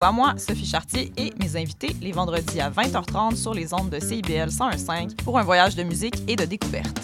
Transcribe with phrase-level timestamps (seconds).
[0.00, 3.98] À moi, Sophie Chartier et mes invités les vendredis à 20h30 sur les ondes de
[3.98, 7.00] CIBL 101.5 pour un voyage de musique et de découverte.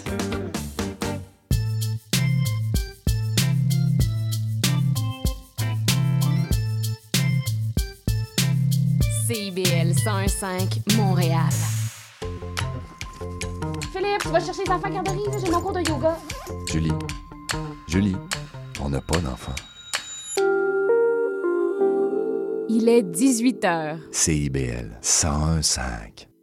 [9.27, 11.41] CIBL 101.5 Montréal.
[13.91, 16.17] Philippe, tu vas chercher les enfants à garderie, j'ai mon cours de yoga.
[16.71, 16.93] Julie,
[17.89, 18.15] Julie,
[18.79, 19.51] on n'a pas d'enfant.
[22.77, 23.97] Il est 18 h.
[24.11, 26.34] CIBL 101.5.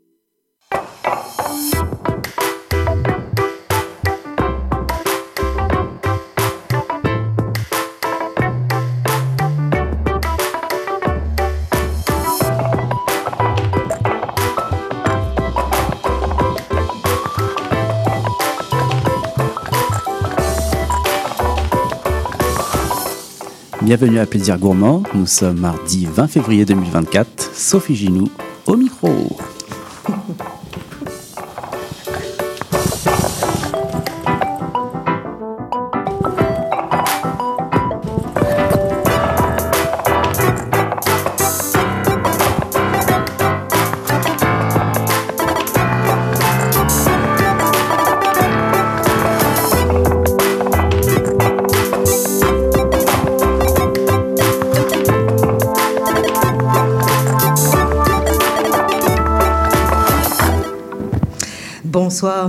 [23.84, 25.02] Bienvenue à Plaisir Gourmand.
[25.12, 27.50] Nous sommes mardi 20 février 2024.
[27.52, 28.30] Sophie Ginou
[28.66, 29.08] au micro.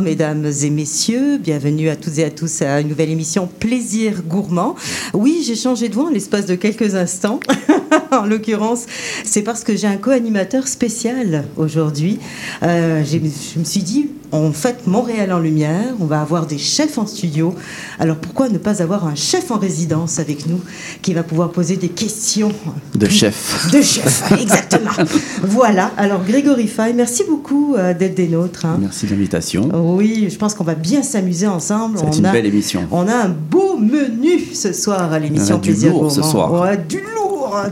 [0.04, 4.76] Mesdames et messieurs, bienvenue à toutes et à tous à une nouvelle émission Plaisir gourmand.
[5.14, 7.40] Oui, j'ai changé de voix en l'espace de quelques instants.
[8.12, 8.86] en l'occurrence,
[9.24, 12.20] c'est parce que j'ai un co-animateur spécial aujourd'hui.
[12.64, 16.98] Euh, je me suis dit, on fête Montréal en lumière, on va avoir des chefs
[16.98, 17.54] en studio.
[18.00, 20.60] Alors pourquoi ne pas avoir un chef en résidence avec nous
[21.02, 22.52] qui va pouvoir poser des questions
[22.96, 23.70] De chef.
[23.72, 24.92] de chef, exactement.
[25.44, 25.92] voilà.
[25.98, 28.66] Alors Grégory Fay, merci beaucoup euh, d'être des nôtres.
[28.66, 28.78] hein.
[28.82, 29.70] Merci de l'invitation.
[29.96, 32.00] Oui, je pense qu'on va bien s'amuser ensemble.
[32.00, 32.88] C'est une a, belle émission.
[32.92, 36.22] On a un beau menu ce soir à l'émission On a du Plaisir lourd ce
[36.24, 36.52] soir.
[36.52, 37.23] Ouais, du lourd.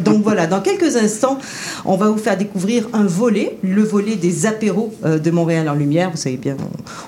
[0.03, 1.37] Donc voilà, dans quelques instants,
[1.85, 5.73] on va vous faire découvrir un volet, le volet des apéros euh, de Montréal en
[5.73, 6.11] lumière.
[6.11, 6.57] Vous savez bien,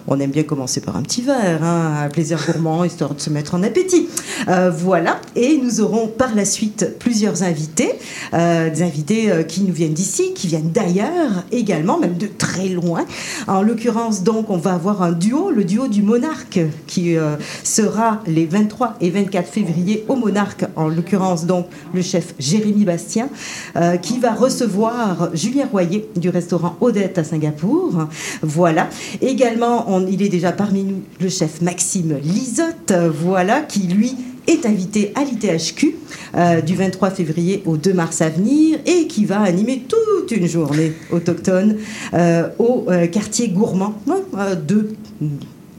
[0.08, 3.30] on, aime bien commencer par un petit verre, hein, à plaisir gourmand, histoire de se
[3.30, 4.08] mettre en appétit.
[4.48, 7.92] Euh, voilà, et nous aurons par la suite plusieurs invités,
[8.34, 12.68] euh, des invités euh, qui nous viennent d'ici, qui viennent d'ailleurs également, même de très
[12.68, 13.06] loin.
[13.48, 18.22] En l'occurrence, donc, on va avoir un duo, le duo du Monarque, qui euh, sera
[18.26, 20.66] les 23 et 24 février au Monarque.
[20.76, 23.30] En l'occurrence, donc, le chef Jérémy Bastien,
[23.76, 28.08] euh, qui va recevoir Julien Royer du restaurant Odette à Singapour.
[28.42, 28.90] Voilà.
[29.22, 34.16] Également, il est déjà parmi nous le chef Maxime Lisotte, voilà, qui lui
[34.48, 35.96] est invité à l'ITHQ
[36.36, 40.48] euh, du 23 février au 2 mars à venir et qui va animer toute une
[40.48, 41.78] journée autochtone
[42.14, 44.90] euh, au quartier gourmand euh, de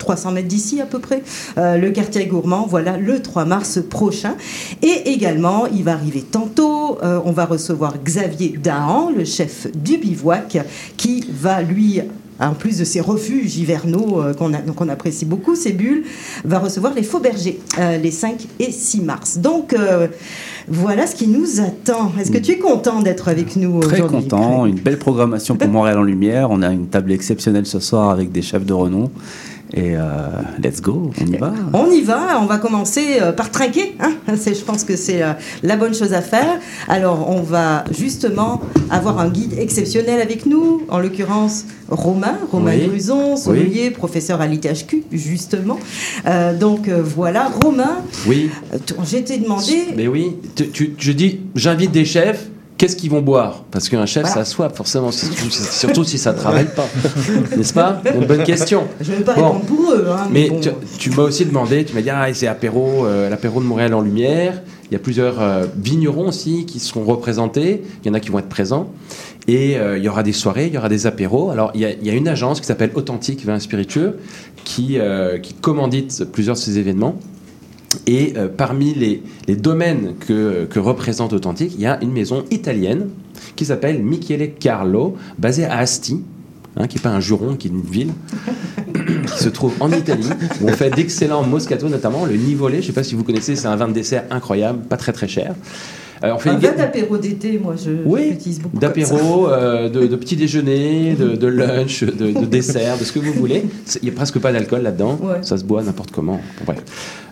[0.04, 1.22] 300 mètres d'ici à peu près,
[1.56, 4.34] euh, le quartier gourmand, voilà, le 3 mars prochain.
[4.82, 9.96] Et également, il va arriver tantôt, euh, on va recevoir Xavier Dahan, le chef du
[9.96, 10.58] bivouac,
[10.98, 12.02] qui va lui
[12.40, 16.04] en plus de ses refuges hivernaux euh, qu'on apprécie beaucoup, ces bulles,
[16.44, 19.38] va recevoir les Faux Bergers euh, les 5 et 6 mars.
[19.38, 20.08] Donc euh,
[20.68, 22.12] voilà ce qui nous attend.
[22.18, 25.68] Est-ce que tu es content d'être avec nous Très aujourd'hui content, une belle programmation pour
[25.74, 26.50] Montréal en lumière.
[26.50, 29.10] On a une table exceptionnelle ce soir avec des chefs de renom.
[29.76, 30.02] Et euh,
[30.62, 31.52] let's go, on y va.
[31.72, 33.96] On y va, on va commencer euh, par trinquer.
[33.98, 34.12] hein.
[34.28, 35.32] Je pense que c'est euh,
[35.64, 36.60] la bonne chose à faire.
[36.86, 42.86] Alors, on va justement avoir un guide exceptionnel avec nous, en l'occurrence Romain, Romain Oui.
[42.86, 45.80] Gruson, sommelier, professeur à l'ITHQ, justement.
[46.26, 47.96] Euh, donc voilà, Romain,
[48.28, 48.50] Oui,
[49.24, 49.86] t'ai demandé.
[49.96, 50.36] mais oui.
[50.54, 52.46] Tu, tu- je dis, j'invite des chefs.
[52.76, 53.62] Qu'est-ce qu'ils vont boire?
[53.70, 54.44] Parce qu'un chef, Voilà.
[54.44, 55.10] ça soif, forcément.
[55.12, 56.88] Surtout si ça travaille pas.
[57.56, 58.02] N'est-ce pas?
[58.14, 58.82] Une bonne question.
[59.00, 59.44] Je ne vais pas Bon.
[59.52, 60.60] répondre pour eux, hein, Mais bon.
[60.60, 63.94] tu, tu m'as aussi demandé, tu m'as dit, ah, c'est apéro, euh, l'apéro de Montréal
[63.94, 64.60] en lumière.
[64.90, 67.82] Il y a plusieurs euh, vignerons aussi qui seront représentés.
[68.04, 68.90] Il y en a qui vont être présents.
[69.46, 71.50] Et euh, il y aura des soirées, il y aura des apéros.
[71.50, 74.18] Alors, il y a, il y a une agence qui s'appelle Authentique Vin Spiritueux
[74.64, 77.16] qui, euh, qui commandite plusieurs de ces événements.
[78.06, 82.44] Et euh, parmi les, les domaines que, que représente Authentique, il y a une maison
[82.50, 83.08] italienne
[83.56, 86.20] qui s'appelle Michele Carlo, basée à Asti,
[86.76, 88.12] hein, qui n'est pas un juron, qui est une ville,
[89.26, 90.28] qui se trouve en Italie,
[90.60, 92.76] où on fait d'excellents moscato, notamment le Nivolé.
[92.76, 95.12] Je ne sais pas si vous connaissez, c'est un vin de dessert incroyable, pas très
[95.12, 95.54] très cher.
[96.24, 98.78] Euh, on fait Un une d'apéro d'été, moi, je Oui, j'utilise beaucoup.
[98.78, 103.18] d'apéro, euh, de, de petit déjeuner, de, de lunch, de, de dessert, de ce que
[103.18, 103.64] vous voulez.
[104.02, 105.18] Il n'y a presque pas d'alcool là-dedans.
[105.22, 105.42] Ouais.
[105.42, 106.40] Ça se boit n'importe comment.
[106.64, 106.82] Bref.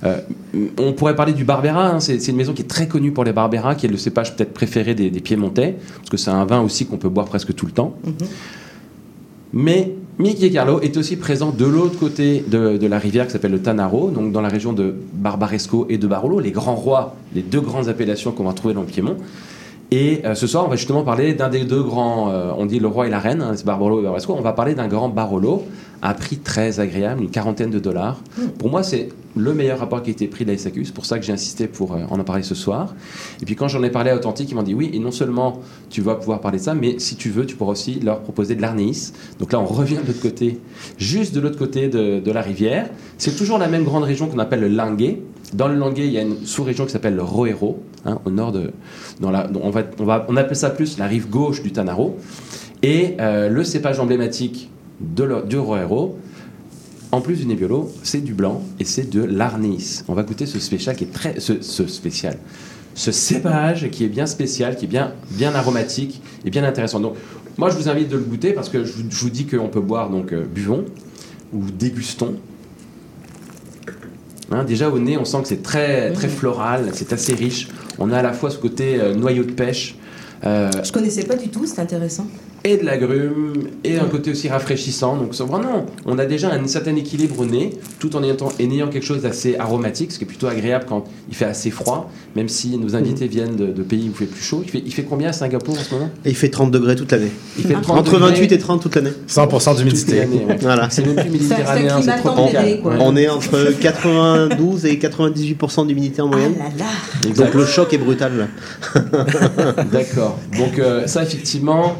[0.04, 0.18] Euh,
[0.78, 1.88] on pourrait parler du Barbera.
[1.94, 2.00] hein.
[2.00, 4.36] C'est c'est une maison qui est très connue pour les Barbera, qui est le cépage
[4.36, 7.54] peut-être préféré des, des Piémontais, parce que c'est un vin aussi qu'on peut boire presque
[7.54, 7.94] tout le temps.
[8.04, 8.12] Mhm.
[9.54, 13.62] Mais Mickey Carlo est aussi présent de l'autre côté de, la rivière qui s'appelle le
[13.62, 17.62] Tanaro, donc dans la région de Barbaresco et de Barolo, les grands rois, les deux
[17.62, 19.16] grandes appellations qu'on va trouver dans le Piémont.
[19.90, 22.78] Et euh, ce soir, on va justement parler d'un des deux grands, euh, on dit
[22.78, 24.34] le roi et la reine, hein, c'est Barolo et Barbaresco.
[24.36, 25.64] On va parler d'un grand Barolo
[26.02, 28.20] à un prix très agréable, une quarantaine de dollars.
[28.58, 30.84] Pour moi, c'est le meilleur rapport qualité-prix de la SAQ.
[30.84, 32.94] C'est pour ça que j'ai insisté pour euh, en en parler ce soir.
[33.40, 35.60] Et puis quand j'en ai parlé à Authentique, ils m'ont dit oui, et non seulement
[35.90, 38.54] tu vas pouvoir parler de ça, mais si tu veux, tu pourras aussi leur proposer
[38.54, 39.12] de l'arnéis.
[39.38, 40.60] Donc là, on revient de l'autre côté,
[40.98, 42.88] juste de l'autre côté de, la rivière.
[43.18, 45.20] C'est toujours la même grande région qu'on appelle le Languet.
[45.52, 48.52] Dans le Languet, il y a une sous-région qui s'appelle le Roero, hein, au nord
[48.52, 48.70] de.
[49.22, 52.16] On appelle ça plus la rive gauche du Tanaro.
[52.82, 54.70] Et euh, le cépage emblématique
[55.02, 56.18] de du Roero,
[57.12, 60.02] en plus du Nebbiolo, c'est du blanc et c'est de l'arnis.
[60.08, 61.40] On va goûter ce spécial qui est très.
[61.40, 62.38] Ce, ce spécial.
[62.94, 67.00] Ce cépage qui est bien spécial, qui est bien, bien aromatique et bien intéressant.
[67.00, 67.16] Donc,
[67.58, 69.68] moi, je vous invite de le goûter parce que je vous, je vous dis qu'on
[69.68, 70.84] peut boire, donc euh, buvons
[71.52, 72.36] ou dégustons.
[74.50, 77.68] Hein, déjà au nez, on sent que c'est très, très floral, c'est assez riche.
[77.98, 79.96] On a à la fois ce côté euh, noyau de pêche
[80.44, 82.26] euh, Je connaissais pas du tout, c'est intéressant.
[82.64, 85.16] Et de l'agrumes et un côté aussi rafraîchissant.
[85.16, 88.88] Donc vraiment, on a déjà un certain équilibre au nez, tout en ayant, en ayant
[88.88, 92.48] quelque chose d'assez aromatique, ce qui est plutôt agréable quand il fait assez froid, même
[92.48, 94.60] si nos invités viennent de, de pays où il fait plus chaud.
[94.64, 96.10] Il fait, il fait combien à Singapour en ce moment?
[96.24, 97.32] Et il fait 30 degrés toute l'année.
[97.58, 99.12] Il fait 30 Entre degrés 28 et 30 toute l'année.
[99.28, 100.20] 100% toute d'humidité.
[100.20, 100.58] ouais.
[100.60, 100.88] Voilà.
[100.90, 102.40] C'est même plus méditerranéen, c'est quoi.
[102.40, 102.80] Ouais.
[103.00, 106.54] On est entre 92 et 98% d'humidité en Ah moyenne.
[106.58, 106.84] là là
[107.28, 107.44] Exact.
[107.46, 108.32] Donc le choc est brutal.
[108.38, 109.02] là.
[109.92, 110.38] D'accord.
[110.56, 111.96] Donc euh, ça, effectivement,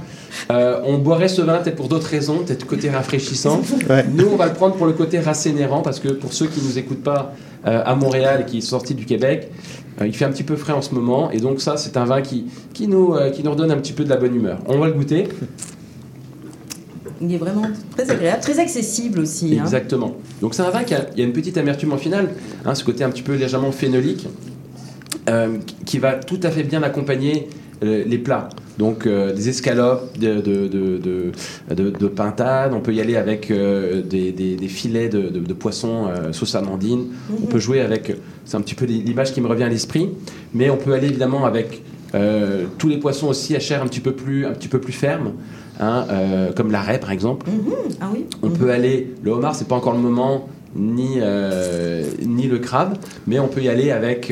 [0.50, 3.60] euh, on boirait ce vin peut-être pour d'autres raisons, peut-être côté rafraîchissant.
[3.88, 4.04] Ouais.
[4.14, 6.78] Nous, on va le prendre pour le côté rassénérant, parce que pour ceux qui nous
[6.78, 7.34] écoutent pas
[7.66, 9.50] euh, à Montréal et qui sont sortis du Québec,
[10.00, 12.04] euh, il fait un petit peu frais en ce moment, et donc ça, c'est un
[12.04, 14.58] vin qui, qui, nous, euh, qui nous redonne un petit peu de la bonne humeur.
[14.66, 15.28] On va le goûter.
[17.20, 19.56] Il est vraiment très agréable, très accessible aussi.
[19.56, 19.62] hein.
[19.62, 20.16] Exactement.
[20.40, 22.30] Donc c'est un vin qui a, il y a une petite amertume en finale,
[22.64, 24.26] hein, ce côté un petit peu légèrement phénolique,
[25.28, 27.48] euh, qui va tout à fait bien accompagner
[27.84, 28.48] euh, les plats.
[28.78, 31.32] Donc euh, des escalopes de, de, de, de,
[31.74, 35.52] de- de pintade, on peut y aller avec euh, des, des- des filets de, de,
[35.52, 37.06] poisson euh, sauce amandine,
[37.42, 40.08] on peut jouer avec, c'est un petit peu l'image qui me revient à l'esprit,
[40.54, 41.82] mais on peut aller évidemment avec
[42.78, 45.32] tous les poissons aussi à chair un petit peu plus, un petit peu plus ferme,
[45.80, 46.04] hein,
[46.54, 47.46] comme la raie par exemple.
[48.02, 48.26] Ah oui.
[48.42, 50.46] On peut aller, le homard, c'est pas encore le moment,
[50.76, 51.18] ni,
[52.26, 54.30] ni le crabe, mais on peut y aller avec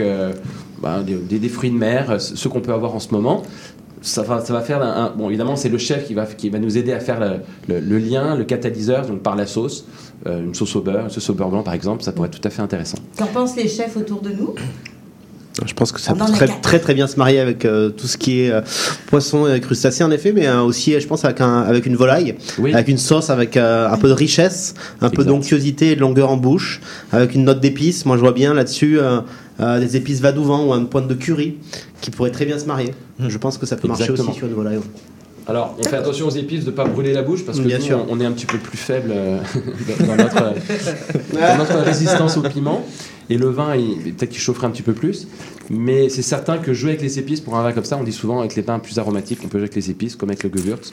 [0.83, 3.43] bah, des, des- fruits de mer, ceux qu'on peut avoir en ce moment.
[4.02, 6.49] Ça va, ça va faire un, un- bon évidemment c'est le chef qui va, qui
[6.49, 7.31] va nous aider à faire le,
[7.69, 9.85] le- le lien, le catalyseur donc par la sauce,
[10.26, 12.38] Euh, une sauce au beurre, une sauce au beurre blanc par exemple, ça pourrait être
[12.41, 12.99] tout à fait intéressant.
[13.19, 14.55] Qu'en pensent les chefs autour de nous?
[15.67, 18.06] Je pense que ça On peut très, très très bien se marier avec euh, tout
[18.06, 18.62] ce qui est euh,
[19.08, 22.37] poisson et crustacés en effet, mais euh, aussi je pense avec, un, avec une volaille,
[22.58, 22.73] Oui.
[22.73, 26.31] avec une sauce avec euh, un peu de richesse, un peu d'onctuosité et de longueur
[26.31, 26.81] en bouche,
[27.12, 28.06] avec une note d'épices.
[28.06, 28.99] Moi je vois bien là-dessus
[29.61, 31.59] euh, des épices vadouvant ou une pointe de curry
[32.01, 32.95] qui pourrait très bien se marier.
[33.19, 34.81] Je pense que ça peut marcher aussi sur une volaille.
[35.47, 37.79] Alors, on fait attention aux épices de ne pas brûler la bouche parce que Bien
[37.79, 38.07] nous, sûr.
[38.09, 39.39] on est un petit peu plus faible euh,
[40.07, 40.35] dans, notre,
[41.33, 42.85] dans notre résistance au piment.
[43.29, 45.27] Et le vin, peut-être qu'il chaufferait un petit peu plus.
[45.71, 48.13] Mais c'est certain que jouer avec les épices pour un vin comme ça, on dit
[48.13, 50.51] souvent avec les vins plus aromatiques, on peut jouer avec les épices comme avec le
[50.51, 50.93] Gewürz.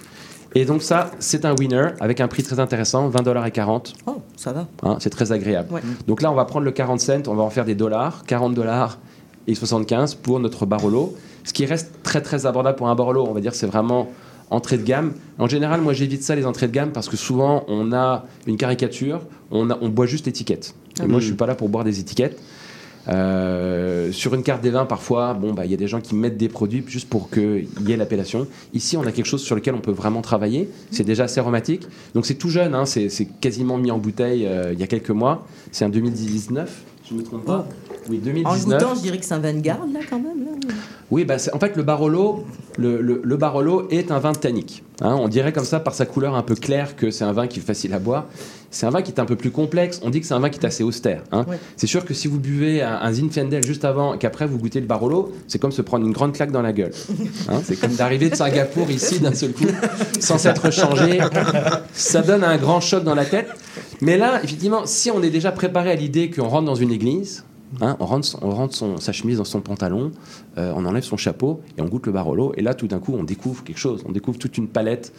[0.56, 3.94] Et donc ça, c'est un winner avec un prix très intéressant, 20 dollars et 40.
[4.08, 4.68] Oh, ça va.
[4.84, 5.72] Hein, c'est très agréable.
[5.74, 5.82] Ouais.
[6.08, 8.54] Donc là, on va prendre le 40 cents, on va en faire des dollars, 40
[8.54, 8.98] dollars
[9.48, 11.16] et 75 pour notre Barolo.
[11.44, 14.10] Ce qui reste très très abordable pour un Barolo, on va dire, c'est vraiment
[14.50, 15.14] entrée de gamme.
[15.40, 18.56] En général, moi j'évite ça les entrées de gamme parce que souvent on a une
[18.58, 20.74] caricature, on, a- on boit juste l'étiquette.
[21.04, 22.40] Et moi je suis pas là pour boire des étiquettes.
[23.10, 26.16] Euh, sur une carte des vins, parfois, bon, bah, il y a des gens qui
[26.16, 28.48] mettent des produits juste pour qu'il y ait l'appellation.
[28.74, 30.70] Ici, on a quelque chose sur lequel on peut vraiment travailler.
[30.92, 31.88] C'est déjà assez aromatique.
[32.14, 33.10] Donc, c'est tout jeune, hein, c'est
[33.40, 35.46] quasiment mis en bouteille euh, il y a quelques mois.
[35.72, 37.68] C'est un 2019, je ne me trompe pas.
[38.10, 38.80] Oui, En le 2019.
[38.82, 40.40] goûtant, je dirais que c'est un vin de garde, là, quand même.
[40.46, 40.74] là.
[41.12, 42.46] Oui, bah, en fait, le Barolo,
[42.78, 44.84] le, le- le Barolo est un vin tannique.
[45.02, 45.16] hein.
[45.20, 47.60] on dirait comme ça, par sa couleur un peu claire, que c'est un vin qui
[47.60, 48.26] est facile à boire.
[48.72, 50.00] C'est un vin qui est un peu plus complexe.
[50.04, 51.24] On dit que c'est un vin qui est assez austère.
[51.32, 51.46] hein.
[51.50, 51.58] Ouais.
[51.78, 54.80] C'est sûr que si vous buvez un, un Zinfandel juste avant et qu'après vous goûtez
[54.82, 56.92] le Barolo, c'est comme se prendre une grande claque dans la gueule.
[57.50, 57.62] hein.
[57.64, 59.66] c'est comme d'arriver de Singapour ici d'un seul coup,
[60.20, 61.20] sans s'être changé.
[61.94, 63.48] Ça donne un grand choc dans la tête.
[64.02, 67.44] Mais là, effectivement, si on est déjà préparé à l'idée qu'on rentre dans une église,
[67.82, 70.12] Hein, on rentre, sa chemise dans son pantalon,
[70.58, 72.54] euh, on enlève son chapeau et on goûte le Barolo.
[72.56, 74.04] Et là, tout d'un coup, on découvre quelque chose.
[74.08, 75.12] On découvre toute une palette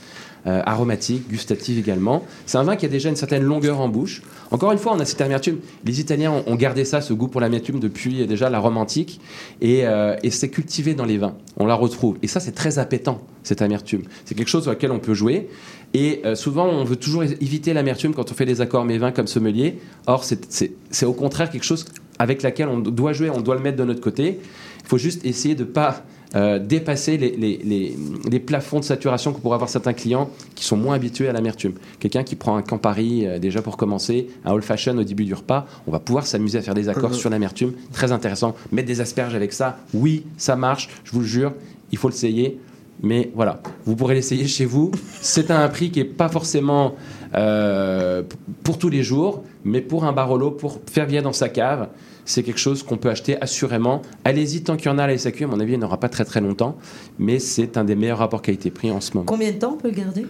[0.46, 2.24] euh, aromatique, gustative également.
[2.46, 4.22] C'est un vin qui a déjà une certaine longueur en bouche.
[4.50, 5.58] Encore une fois, on a cette amertume.
[5.84, 9.20] Les Italiens ont, gardé ça, ce goût pour l'amertume, depuis déjà la Rome antique.
[9.62, 11.34] Euh, et c'est cultivé dans les vins.
[11.58, 12.16] On la retrouve.
[12.22, 14.02] Et ça, c'est très appétant, cette amertume.
[14.24, 15.48] C'est quelque chose sur lequel on peut jouer.
[15.94, 19.26] Et euh, souvent, on veut toujours éviter l'amertume quand on fait des accords mévins comme
[19.26, 19.78] sommelier.
[20.06, 21.86] Or, c'est- au contraire quelque chose
[22.18, 24.38] avec laquelle on doit jouer, on doit le mettre de notre côté.
[24.82, 26.04] Il faut juste essayer de ne pas
[26.36, 27.96] euh, dépasser les, les- les-
[28.30, 31.72] les plafonds de saturation que pourraient avoir certains clients qui sont moins habitués à l'amertume.
[32.00, 35.32] Quelqu'un qui prend un Campari, euh, déjà pour commencer, un old fashion au début du
[35.32, 37.72] repas, on va pouvoir s'amuser à faire des accords sur l'amertume.
[37.94, 38.54] Très intéressant.
[38.72, 41.54] Mettre des asperges avec ça, oui, ça marche, je vous le jure,
[41.92, 42.58] il faut l'essayer.
[43.02, 44.90] Mais voilà, vous pourrez l'essayer chez vous.
[45.20, 46.96] C'est à un prix qui n'est pas forcément
[47.34, 48.22] euh,
[48.64, 51.88] pour tous les jours, mais pour un Barolo, pour faire bien dans sa cave,
[52.24, 54.02] c'est quelque chose qu'on peut acheter assurément.
[54.24, 55.86] Allez-y tant qu'il y en a à la SAQ, à mon avis, il n'y en
[55.86, 56.76] aura pas très très longtemps,
[57.18, 59.26] mais c'est un des meilleurs rapports qualité-prix en ce moment.
[59.26, 60.26] Combien de temps on peut le garder?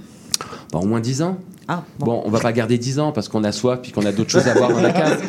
[0.73, 1.39] Bah, au moins 10 ans.
[1.71, 2.07] Ah, bon.
[2.07, 4.31] Bon, on va pas garder 10 ans parce qu'on a soif puis qu'on a d'autres
[4.31, 5.23] choses à voir dans la cave.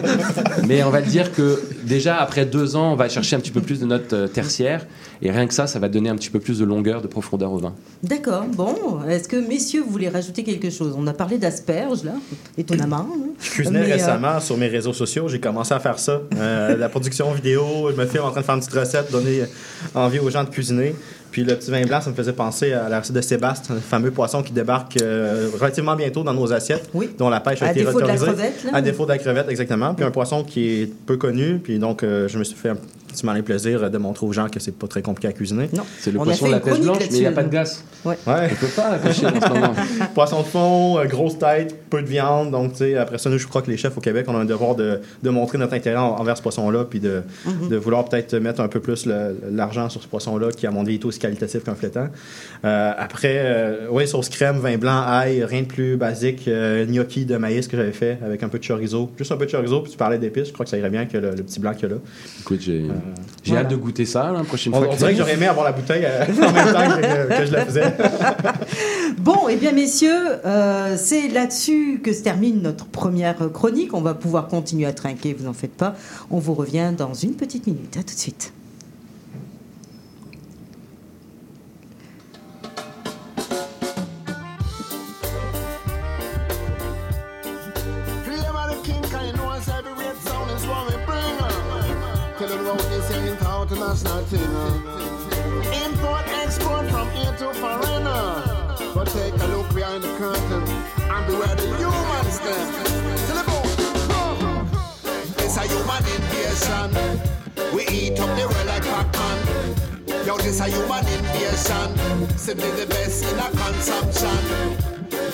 [0.68, 3.52] Mais on va le dire que déjà après deux ans, on va chercher un petit
[3.52, 4.88] peu plus de notes euh, tertiaires.
[5.22, 7.52] Et rien que ça, ça va donner un petit peu plus de longueur, de profondeur
[7.52, 7.74] au vin.
[8.04, 9.04] D'accord, bon.
[9.06, 10.96] Est-ce que, messieurs, vous voulez rajouter quelque chose?
[10.98, 12.14] On a parlé d'asperges, là,
[12.58, 13.06] étonnamment.
[13.12, 13.30] hein.
[13.42, 15.28] Je cuisinais Mais, euh, récemment sur mes réseaux sociaux.
[15.28, 16.22] J'ai commencé à faire ça.
[16.38, 19.44] Euh, la production vidéo, je me filme en train de faire une petite recette, donner
[19.94, 20.96] envie aux gens de cuisiner.
[21.32, 23.82] Puis le petit vin blanc, ça me faisait penser à la recette de Sébastien, le
[23.82, 27.10] fameux poisson qui débarque euh, relativement bientôt dans nos assiettes, Oui.
[27.18, 28.26] dont la pêche a À été défaut de la autorisée.
[28.34, 28.72] crevette, là.
[28.74, 29.94] À défaut de la crevette, exactement.
[29.94, 31.60] Puis un poisson qui est peu connu.
[31.64, 34.50] Puis donc, euh, je me suis fait un petit malin plaisir de montrer aux gens
[34.50, 35.68] que c'est pas très compliqué à cuisiner.
[35.76, 35.84] Non.
[36.00, 37.84] C'est le On poisson de la pêche blanche, mais il n'y a pas de glace.
[38.06, 38.16] Ouais.
[38.28, 39.74] On peut pas pêcher en ce moment.
[40.14, 42.52] Poisson de fond, euh, grosse tête, peu de viande.
[42.52, 44.40] Donc, tu sais, après ça, nous, je crois que les chefs au Québec, on a
[44.40, 47.70] un devoir de, de montrer notre intérêt en- envers ce poisson-là, puis de, Mhm.
[47.70, 49.08] de vouloir peut-être mettre un peu plus
[49.52, 52.08] l'argent sur ce poisson-là, qui, à mon avis, est aussi qualitatif qu'un flétan.
[52.66, 56.48] Euh, après, euh, oui, sauce crème, vin blanc, ail, rien de plus basique.
[56.48, 59.12] euh, gnocchi de maïs que j'avais fait avec un peu de chorizo.
[59.18, 60.48] Juste un peu de chorizo, puis tu parlais d'épices.
[60.48, 62.02] Je crois que ça irait bien que le, le petit blanc qu'il y a là.
[62.40, 62.84] Écoute, j'ai
[63.44, 63.62] j'ai voilà.
[63.62, 64.88] hâte de goûter ça la prochaine On, fois.
[64.90, 67.46] on que- dirait que j'aurais aimé avoir la bouteille euh, en même temps que, que
[67.46, 67.84] je la faisais.
[69.20, 70.10] Bon, eh bien, messieurs,
[70.46, 73.94] euh, c'est là-dessus que se termine notre première chronique.
[73.94, 75.96] On va pouvoir continuer à trinquer, vous en faites pas.
[76.32, 77.98] On vous revient dans une petite minute.
[77.98, 78.54] À tout de suite.
[100.00, 100.64] Behind the curtain
[101.00, 102.70] and beware the humans stand.
[105.38, 106.90] It's a human invasion.
[107.74, 110.26] We eat up the world like Pac-Man.
[110.26, 112.38] Yo, this a human invasion.
[112.38, 114.40] Simply the best in a consumption.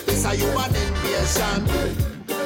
[0.05, 1.67] This a human invasion.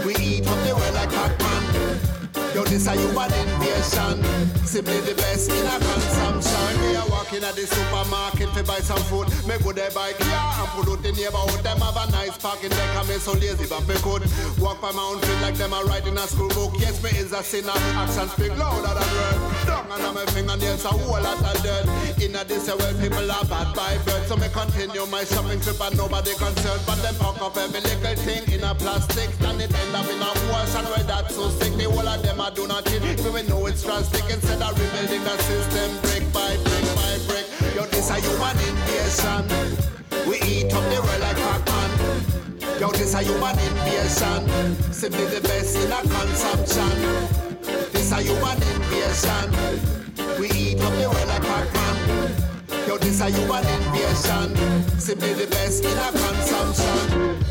[0.06, 2.19] We eat up the world like Pac-Man.
[2.56, 4.18] Yo, this a human invasion.
[4.66, 6.82] Simply the best in a consumption.
[6.82, 9.30] Me a walking at the supermarket to buy some food.
[9.46, 11.62] Me go there buy car and pull out the neighborhood.
[11.62, 14.26] Them have a nice parking deck and me so lazy but me could
[14.58, 16.74] walk by my own feet like them a writing a school book.
[16.82, 17.78] Yes, me is a sinner.
[17.94, 19.38] Actions speak louder than word.
[19.70, 21.86] Down and my fingernails a whole lot of dirt.
[22.18, 24.26] In a this world, people are bad by birth.
[24.26, 26.82] So me continue my shopping trip and nobody concerned.
[26.86, 29.30] But them pack up every little thing in a plastic.
[29.46, 31.74] And it end up in a ocean where that's so sick.
[31.78, 33.04] The whole of them are do nothing.
[33.04, 34.24] Even we know it's drastic.
[34.30, 37.46] Instead of rebuilding the system brick by brick by brick.
[37.76, 39.44] Yo, this a human invasion.
[40.28, 42.80] We eat up the world like Pac-Man.
[42.80, 44.42] Yo, this a human invasion.
[44.94, 46.96] Simply the best in a consumption.
[47.92, 49.48] This a human invasion.
[50.40, 52.88] We eat up the world like Pac-Man.
[52.88, 54.56] Yo, this a human invasion.
[55.00, 57.46] Simply the best in a consumption.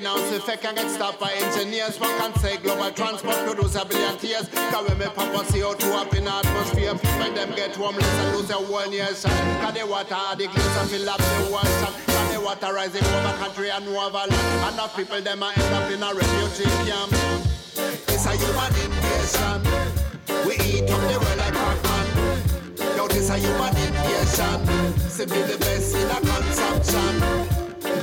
[0.00, 1.98] Years And the greenhouse effect can get stopped by engineers.
[2.00, 4.48] One can say global transport produce a billion tears.
[4.48, 8.48] Cause when me pop a CO2 up in atmosphere When them get homeless and lose
[8.48, 12.40] their whole nation Cause the water are the and fill up the ocean Cause the
[12.40, 16.02] water rising over country and over land And the people them a end up in
[16.02, 17.12] a refugee camp.
[18.08, 19.60] It's a human invasion.
[20.46, 24.60] We eat up the world like Pac-Man Yo, this a human invasion.
[25.08, 27.55] Simply the best in a consumption.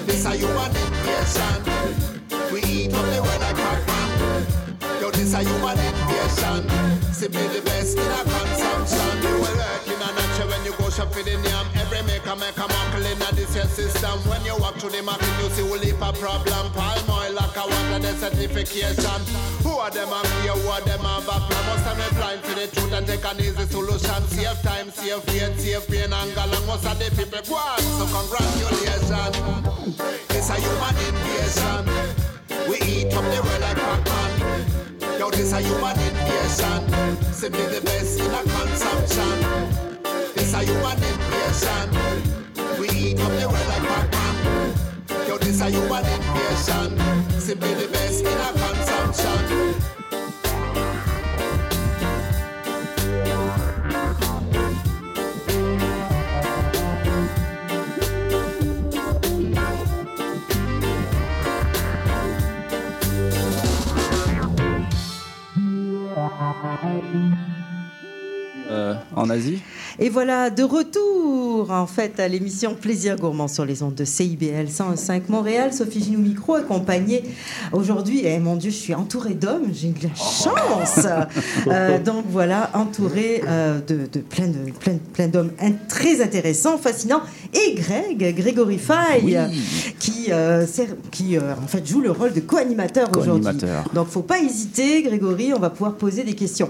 [0.05, 1.63] This this a human invasion.
[2.51, 4.45] We eat up the world like Pac-Man.
[5.00, 6.63] Yo, this a human invasion.
[7.12, 9.15] Simply the best in a consumption.
[9.24, 11.67] You will work in a natural when you go shop for the name.
[11.75, 14.19] Every maker make a muckle in a this your system.
[14.27, 16.72] When you walk through the market, you see whole heap of problem.
[16.75, 19.22] Palm oil like a water, the certification.
[19.63, 21.48] Who are them and fear, who are them and back?
[21.48, 24.22] Most of me blind to the truth and take an easy solution.
[24.27, 26.65] Save time, save weight, save pain and galang.
[26.67, 29.52] Most of the people go on, so congratulations.
[37.43, 39.38] Simply the best in a consumption.
[40.33, 41.89] This a human invasion.
[42.79, 45.27] We eat up the world like Pac-Man.
[45.27, 46.97] Yo, this a human invasion.
[47.41, 50.02] Simply the best in a consumption.
[68.69, 69.62] Euh, en Asie?
[70.00, 74.67] Et voilà, de retour en fait à l'émission Plaisir Gourmand sur les ondes de CIBL
[74.67, 75.71] 105 Montréal.
[75.71, 77.23] Sophie Ginou Micro accompagnée
[77.71, 78.25] aujourd'hui.
[78.25, 81.07] Et mon Dieu, je suis entourée d'hommes, j'ai de la chance.
[81.67, 85.51] Euh, donc voilà, entourée euh, de, de plein de plein, plein d'hommes
[85.88, 87.21] très intéressants, fascinants.
[87.53, 89.35] Et Greg, Grégory Faye, Oui.
[90.00, 90.65] qui, euh,
[91.12, 93.43] qui en fait joue le rôle de co-animateur aujourd'hui.
[93.43, 93.85] Co-animateur.
[93.93, 96.69] Donc faut pas hésiter, Grégory, on va pouvoir poser des questions.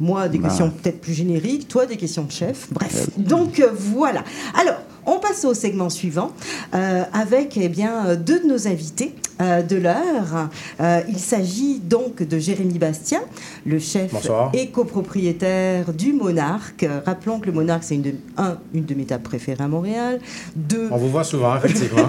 [0.00, 0.48] Moi, des Bah.
[0.48, 2.68] questions peut-être plus génériques, toi, des questions de chef.
[2.70, 4.22] Bref, donc euh, voilà.
[4.54, 4.76] Alors,
[5.06, 6.32] on passe au segment suivant
[6.74, 10.48] euh, avec eh bien, euh, deux de nos invités euh, de l'heure.
[10.80, 13.20] Euh, il s'agit donc de Jérémy Bastien,
[13.64, 14.50] le chef Bonsoir.
[14.52, 16.84] et copropriétaire du Monarque.
[17.06, 20.18] Rappelons que le Monarque, c'est une, de, un, une de mes tables préférées à Montréal.
[20.56, 22.08] Deux, On vous voit souvent, effectivement.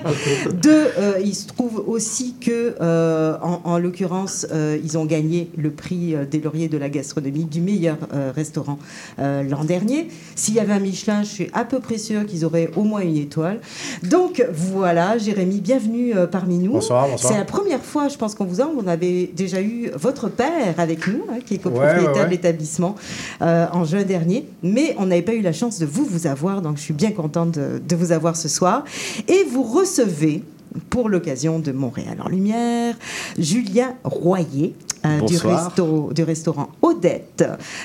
[0.54, 4.46] deux, euh, il se trouve aussi que, en, en l'occurrence,
[4.82, 7.98] ils ont gagné le prix des lauriers de la gastronomie du meilleur
[8.34, 8.78] restaurant
[9.18, 10.08] l'an dernier.
[10.34, 13.00] S'il y avait un Michelin, je suis à peu près sûre qu'ils auraient au moins
[13.00, 13.60] une étoile.
[14.02, 16.69] Donc voilà, Jérémy, bienvenue parmi nous.
[16.72, 17.32] Bonsoir, bonsoir.
[17.32, 20.74] C'est la première fois, je pense qu'on vous a, on avait déjà eu votre père
[20.78, 22.24] avec nous, hein, qui est copropriétaire Ouais, ouais, ouais.
[22.26, 22.94] de l'établissement
[23.42, 26.62] euh, en juin dernier, mais on n'avait pas eu la chance de vous vous avoir,
[26.62, 28.84] donc je suis bien contente de, de vous avoir ce soir.
[29.28, 30.42] Et vous recevez,
[30.88, 32.94] pour l'occasion de Montréal en Lumière,
[33.38, 34.74] Julien Royer.
[35.04, 35.72] Euh, du, Bonsoir.
[35.76, 37.44] resto- du restaurant Odette,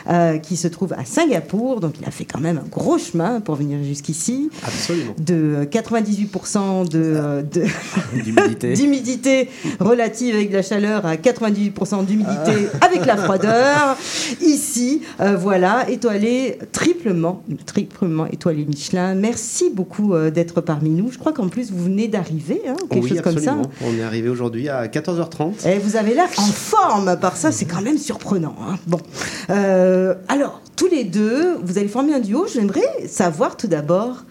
[0.10, 1.80] euh, qui se trouve à Singapour.
[1.80, 4.50] Donc, il a fait quand même un gros chemin pour venir jusqu'ici.
[4.66, 5.14] Absolument.
[5.18, 7.64] De 98% de, euh, de,
[8.76, 9.50] D'humidité.
[9.80, 13.98] relative avec la chaleur à 98% d'humidité avec la froideur.
[14.42, 19.16] Ici, euh, voilà, étoilé triplement, triplement étoilé Michelin.
[19.16, 21.12] Merci beaucoup d'être parmi nous.
[21.12, 23.56] Je crois qu'en plus, vous venez d'arriver, hein, quelque oui, chose comme ça.
[23.82, 25.68] On est arrivé aujourd'hui à 14h30.
[25.68, 28.56] Et vous avez l'air en forme, par ça, c'est quand même surprenant.
[28.68, 28.76] hein.
[28.88, 29.00] Bon.
[29.50, 32.48] Euh, alors, tous les deux, vous allez former un duo.
[32.52, 34.24] J'aimerais savoir tout d'abord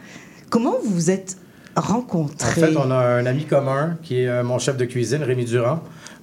[0.50, 1.36] comment vous vous êtes
[1.76, 2.60] En rencontrés.
[2.60, 5.80] fait, on a un ami commun qui est euh, mon chef de cuisine, Rémi Durand,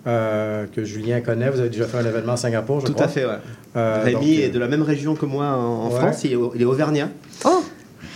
[0.07, 1.49] euh, que Julien connaît.
[1.49, 3.05] Vous avez déjà fait un événement à Singapour, je Tout crois.
[3.05, 3.37] à fait, ouais.
[3.77, 5.99] Euh, Rémi donc, est de la même région que moi en, en Ouais.
[5.99, 7.09] France, il est, au- il est auvergnat.
[7.45, 7.63] Oh,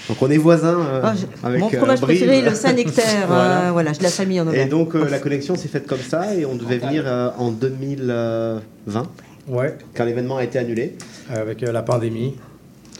[0.07, 0.79] Donc on est voisins.
[0.79, 2.19] euh, oh, je- avec, mon euh, fromage Brive.
[2.19, 3.27] préféré, le Saint-Nectaire.
[3.27, 3.61] Voilà.
[3.67, 4.69] euh, voilà, je de la famille en Et Auvergne.
[4.69, 9.07] donc euh, la connexion s'est faite comme ça et on devait venir euh, en 2020
[9.49, 10.95] ouais, quand l'événement a été annulé.
[11.29, 12.35] avec euh, la pandémie.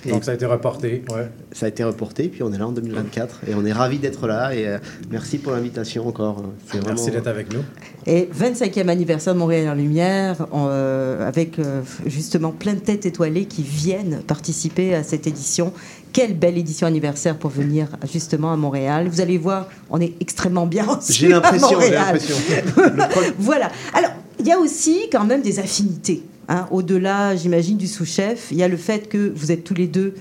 [0.08, 1.04] Et- Donc, ça a été reporté.
[1.12, 1.28] Ouais.
[1.52, 4.28] Ça a été reporté puis on est là en 2024 et on est ravis d'être
[4.28, 4.78] là et euh,
[5.10, 6.44] merci pour l'invitation encore.
[6.74, 7.62] Merci vraiment- d'être avec nous.
[8.06, 13.08] Et 25e anniversaire de Montréal en Lumière, en, euh, avec euh, justement plein de têtes
[13.08, 15.74] étoilées qui viennent participer à cette édition.
[16.16, 19.10] Quelle belle édition anniversaire pour venir justement à Montréal.
[19.12, 22.36] Vous allez voir, on est extrêmement bien reçus J'ai l'impression, j'ai l'impression.
[23.38, 23.70] Voilà.
[23.94, 26.24] Alors, il y a aussi quand même des affinités.
[26.48, 26.68] hein.
[26.72, 30.16] Au-delà, j'imagine, du sous-chef, il y a le fait que vous êtes tous les deux,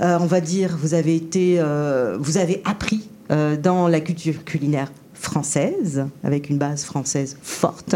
[0.00, 4.42] euh, on va dire, vous avez été, euh, vous avez appris euh, dans la culture
[4.42, 7.94] culinaire française, avec une base française forte.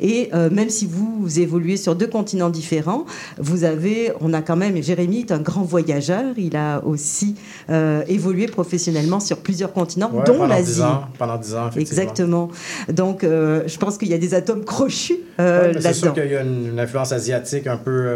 [0.00, 3.04] Et euh, même si vous, évoluez sur deux continents différents,
[3.38, 7.34] vous avez, on a quand même, et Jérémy est un grand voyageur, il a aussi
[7.70, 10.82] euh, évolué professionnellement sur plusieurs continents, Ouais, dont pendant 10 l'Asie.
[10.82, 11.02] ans.
[11.18, 12.02] Pendant 10 ans, effectivement.
[12.02, 12.50] Exactement.
[12.92, 16.36] Donc, euh, je pense qu'il y a des atomes crochus Ouais, c'est sûr qu'il y
[16.36, 18.08] a une, une influence asiatique un peu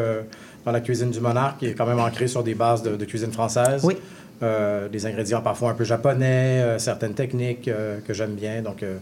[0.65, 3.05] dans la cuisine du monarque qui est quand même ancrée sur des bases de, de
[3.05, 3.83] cuisine française.
[3.85, 3.97] Oui.
[4.43, 8.61] Euh, des ingrédients parfois un peu japonais, euh, certaines techniques euh, que j'aime bien.
[8.61, 8.99] Donc, euh,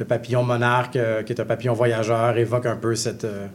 [0.00, 3.46] le papillon monarque, euh, qui est un papillon voyageur, évoque un peu cette, euh,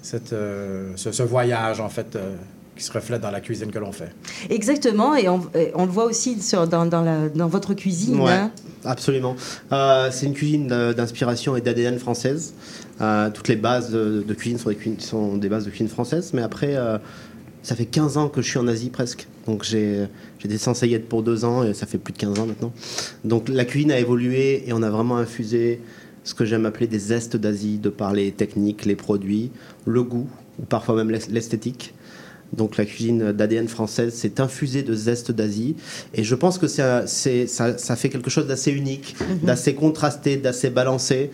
[0.00, 2.34] cette, euh, ce, ce voyage, en fait, euh,
[2.76, 4.10] qui se reflètent dans la cuisine que l'on fait.
[4.48, 8.18] Exactement, et on, et on le voit aussi sur, dans, dans, la, dans votre cuisine.
[8.18, 8.50] Ouais, hein.
[8.86, 9.36] absolument.
[9.70, 12.54] Euh, c'est une cuisine d'inspiration et d'ADN française.
[13.02, 15.88] Euh, toutes les bases de, de cuisine sont des, cuisines- sont des bases de cuisine
[15.88, 16.96] française, mais après, euh,
[17.64, 19.26] ça fait 15 ans que je suis en Asie presque.
[19.46, 20.06] Donc j'ai
[20.38, 22.72] j'étais censé y être pour deux ans et ça fait plus de 15 ans maintenant.
[23.24, 25.80] Donc la cuisine a évolué et on a vraiment infusé
[26.22, 29.50] ce que j'aime appeler des zestes d'Asie, de par les techniques, les produits,
[29.86, 30.28] le goût,
[30.60, 31.92] ou parfois même l'es- l'esthétique.
[32.52, 35.74] Donc la cuisine d'ADN française s'est infusée de zeste d'Asie.
[36.14, 40.70] Et je pense que ça, ça, ça fait quelque chose d'assez unique, d'assez contrasté, d'assez
[40.70, 41.30] balancé.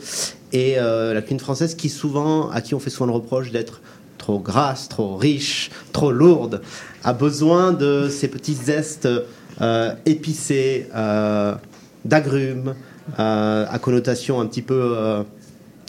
[0.52, 3.82] Et euh, la cuisine française, qui souvent, à qui on fait souvent le reproche d'être
[4.20, 6.60] trop grasse, trop riche, trop lourde,
[7.02, 9.08] a besoin de ces petits zestes
[9.60, 11.54] euh, épicés, euh,
[12.04, 12.74] d'agrumes,
[13.18, 14.94] euh, à connotation un petit peu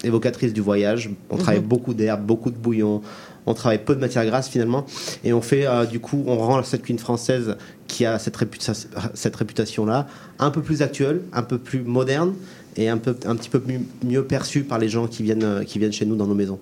[0.04, 1.10] évocatrice du voyage.
[1.30, 3.02] On travaille beaucoup d'herbes, beaucoup de bouillon.
[3.46, 4.86] On travaille peu de matière grasse finalement.
[5.24, 7.56] Et on fait, euh, du coup, on rend cette cuisine française
[7.88, 10.08] qui a cette, réputa- cette réputation-là
[10.39, 12.34] un peu plus actuelle, un peu plus moderne
[12.78, 13.62] et un, peu, un petit peu
[14.04, 16.60] mieux, perçue par les gens qui viennent, qui viennent chez nous dans nos maisons.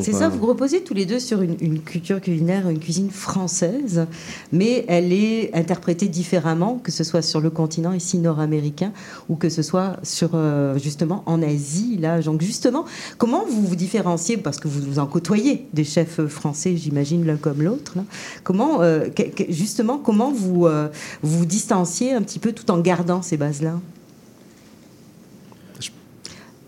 [0.00, 4.06] C'est ça, vous reposez tous les deux sur une, une culture culinaire, une cuisine française,
[4.52, 8.92] mais elle est interprétée différemment, que ce soit sur le continent ici nord-américain
[9.28, 11.98] ou que ce soit sur euh, justement en Asie.
[11.98, 12.84] Là, donc justement,
[13.18, 17.36] comment vous vous différenciez parce que vous vous en côtoyez des chefs français, j'imagine l'un
[17.36, 17.92] comme l'autre.
[17.96, 18.02] là.
[18.42, 19.06] Comment euh,
[19.48, 20.88] justement comment vous euh,
[21.22, 23.78] vous vous distanciez un petit peu tout en gardant ces bases-là?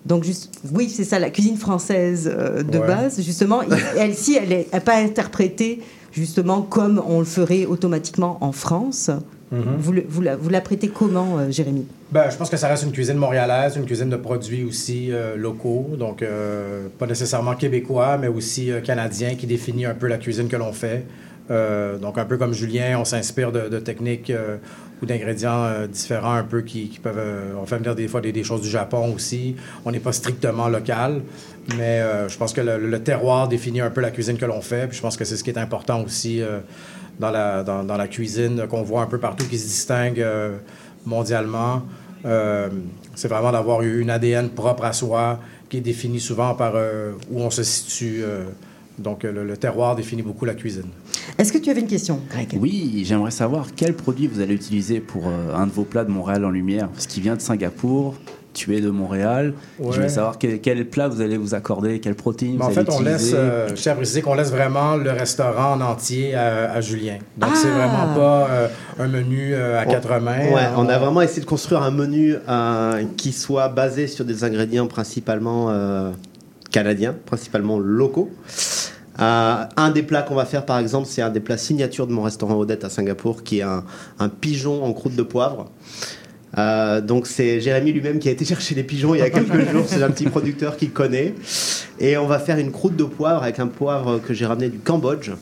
[0.08, 2.86] Donc, juste, oui, c'est ça, la cuisine française euh, de Ouais.
[2.86, 3.68] base, justement, il-
[3.98, 5.80] elle-ci, elle n'est pas interprétée,
[6.12, 9.10] justement, comme on le ferait automatiquement en France.
[9.52, 9.62] Mhm.
[9.78, 11.86] Vous, le- vous, la, vous prêtez comment, euh, Jérémy?
[12.10, 15.36] Ben, je pense que ça reste une cuisine montréalaise, une cuisine de produits aussi euh,
[15.36, 20.48] locaux, donc euh, pas nécessairement québécois, mais aussi canadien, qui définit un peu la cuisine
[20.48, 21.04] que l'on fait.
[22.02, 24.30] Donc un peu comme Julien, on s'inspire de, de techniques
[25.02, 27.18] ou d'ingrédients euh, différents un peu qui, qui peuvent...
[27.18, 29.56] euh, on fait venir des fois des, des choses du Japon aussi.
[29.84, 31.22] On n'est pas strictement local,
[31.76, 34.60] mais euh, je pense que le, le terroir définit un peu la cuisine que l'on
[34.60, 34.88] fait.
[34.88, 36.42] Puis je pense que c'est ce qui est important aussi
[37.18, 40.24] dans, la, dans, dans la cuisine qu'on voit un peu partout, qui se distingue
[41.06, 41.82] mondialement.
[43.14, 46.74] C'est vraiment d'avoir une ADN propre à soi qui est définie souvent par
[47.30, 48.22] où on se situe.
[48.98, 50.84] Euh, donc le, le terroir définit beaucoup la cuisine.
[51.38, 52.56] Est-ce que tu avais une question, Greg?
[52.60, 56.10] Oui, j'aimerais savoir quel produit vous allez utiliser pour euh, un de vos plats de
[56.10, 56.88] Montréal en lumière.
[56.88, 58.14] Parce qu'il vient de Singapour,
[58.54, 59.52] tu es de Montréal.
[59.78, 59.88] Ouais.
[59.90, 62.88] Je voulais savoir quel, quel plat vous allez vous accorder, quelle protéine Mais en fait,
[62.90, 66.72] on laisse, euh, je tiens à préciser qu'on laisse vraiment le restaurant en entier à,
[66.72, 67.18] à Julien.
[67.36, 67.86] Donc, c'est Ah!
[67.86, 70.38] vraiment pas euh, un menu euh, à On- quatre mains.
[70.52, 74.42] Ouais, on a vraiment essayé de construire un menu euh, qui soit basé sur des
[74.42, 76.10] ingrédients principalement euh,
[76.72, 78.30] canadiens, principalement locaux.
[79.20, 82.12] Euh, un des plats qu'on va faire, par exemple, c'est un des plats signature de
[82.12, 83.84] mon restaurant Odette à Singapour, qui est un,
[84.40, 85.70] pigeon en croûte de poivre.
[86.56, 89.70] Euh, donc c'est Jérémy lui-même qui a été chercher les pigeons il y a quelques
[89.70, 89.84] jours.
[89.86, 91.34] C'est un petit producteur qu'il connaît.
[91.98, 94.78] Et on va faire une croûte de poivre avec un poivre que j'ai ramené du
[94.78, 95.32] Cambodge.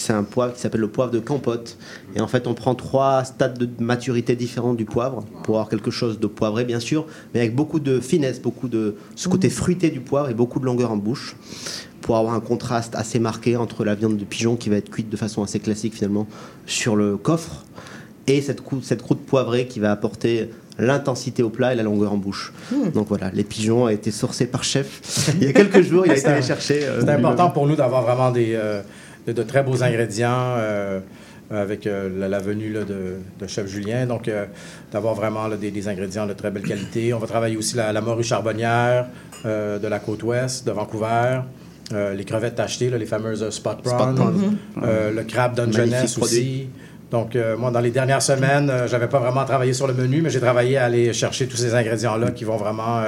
[0.00, 1.76] C'est un poivre qui s'appelle le poivre de Campote.
[2.16, 5.90] Et en fait, on prend trois stades de maturité différents du poivre pour avoir quelque
[5.90, 9.90] chose de poivré, bien sûr, mais avec beaucoup de finesse, beaucoup de ce côté fruité
[9.90, 11.36] du poivre et beaucoup de longueur en bouche
[12.10, 15.08] pour avoir un contraste assez marqué entre la viande de pigeon qui va être cuite
[15.08, 16.26] de façon assez classique finalement
[16.66, 17.64] sur le coffre
[18.26, 22.12] et cette, cou- cette croûte poivrée qui va apporter l'intensité au plat et la longueur
[22.12, 22.52] en bouche.
[22.94, 26.10] Donc voilà, les pigeons ont été sourcés par chef il y a quelques jours, il
[26.10, 26.80] a été chercher.
[26.82, 28.82] euh, C'est important pour nous d'avoir vraiment des, euh,
[29.28, 30.98] de, de très beaux ingrédients euh,
[31.48, 34.04] avec la, la venue là, de, de Chef Julien.
[34.06, 34.28] Donc,
[34.90, 37.14] d'avoir vraiment là, des, des ingrédients de très belle qualité.
[37.14, 39.06] On va travailler aussi la, la morue charbonnière
[39.44, 41.40] de la côte ouest, de Vancouver.
[41.92, 44.16] Euh, les crevettes tachetées, là, les fameuses euh, spot prawns.
[44.16, 44.34] Spot.
[44.82, 46.38] Euh, le crabe Dungeness produit.
[46.38, 46.68] aussi.
[47.10, 50.22] Donc, euh, moi, dans les dernières semaines, euh, j'avais pas vraiment travaillé sur le menu,
[50.22, 53.02] mais j'ai travaillé à aller chercher tous ces ingrédients-là qui vont vraiment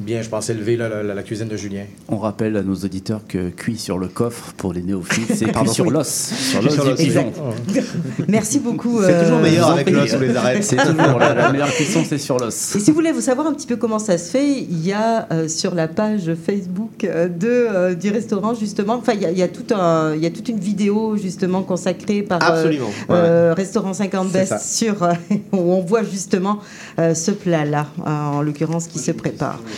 [0.00, 1.84] bien, je pense, élever la, la cuisine de Julien.
[2.08, 5.68] On rappelle à nos auditeurs que cuit sur le coffre pour les néophytes, c'est cuit
[5.68, 6.76] sur l'os, sur l'os.
[8.28, 9.00] Merci beaucoup.
[9.02, 10.64] C'est toujours euh, meilleur Jean avec l'os ou les arêtes.
[10.64, 12.76] C'est toujours la, la meilleure question, c'est sur l'os.
[12.76, 14.92] Et si vous voulez vous savoir un petit peu comment ça se fait, il y
[14.92, 19.26] a euh, sur la page Facebook euh, de, euh, du restaurant justement, enfin il y
[19.26, 22.42] a, il y a tout un, il y a toute une vidéo justement consacrée par
[22.42, 25.12] euh, Absolument, euh, Restaurant 50 C'est Best sur euh,
[25.52, 26.60] où on voit justement
[26.98, 29.60] euh, ce plat-là, euh, en l'occurrence qui se prépare.
[29.64, 29.72] Oui,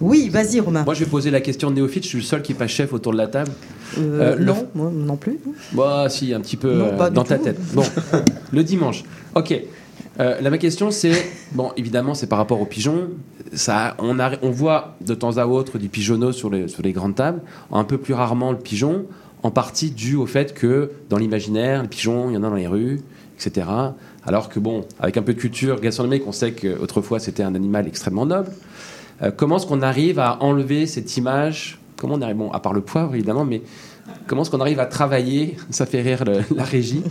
[0.00, 0.84] vas-y Romain.
[0.84, 2.02] Moi, je vais poser la question de néophyte.
[2.04, 3.50] Je suis le seul qui n'est pas chef autour de la table.
[3.98, 5.38] Euh, Euh, le- non, moi non plus.
[5.72, 7.44] Bah, si, un petit peu Non, euh, pas du dans ta tout.
[7.44, 7.58] tête.
[7.74, 7.82] Bon,
[8.52, 9.04] le dimanche.
[9.34, 9.54] Ok.
[10.18, 11.12] Euh, là, ma question, c'est
[11.52, 13.08] bon, évidemment, c'est par rapport aux pigeons.
[13.52, 16.92] Ça, on, a, on voit de temps à autre du pigeonneau sur les, sur les
[16.92, 17.40] grandes tables,
[17.72, 19.06] un peu plus rarement le pigeon.
[19.42, 22.54] en partie dû au fait que dans l'imaginaire, les pigeons, il y en a dans
[22.56, 23.00] les rues,
[23.38, 23.66] etc.
[24.26, 27.86] Alors que bon, avec un peu de culture gastronomique, on sait qu'autrefois c'était un animal
[27.88, 28.50] extrêmement noble.
[29.22, 31.78] Euh, comment est-ce qu'on arrive à enlever cette image?
[31.96, 33.62] Comment on arrive, bon, à part le poivre évidemment, mais
[34.26, 37.02] comment est-ce qu'on arrive à travailler Ça fait rire la régie.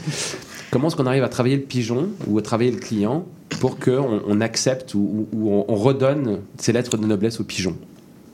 [0.72, 3.26] Comment est-ce qu'on arrive à travailler le pigeon ou à travailler le client
[3.60, 7.76] pour qu'on on accepte ou, on redonne ces lettres de noblesse au pigeon?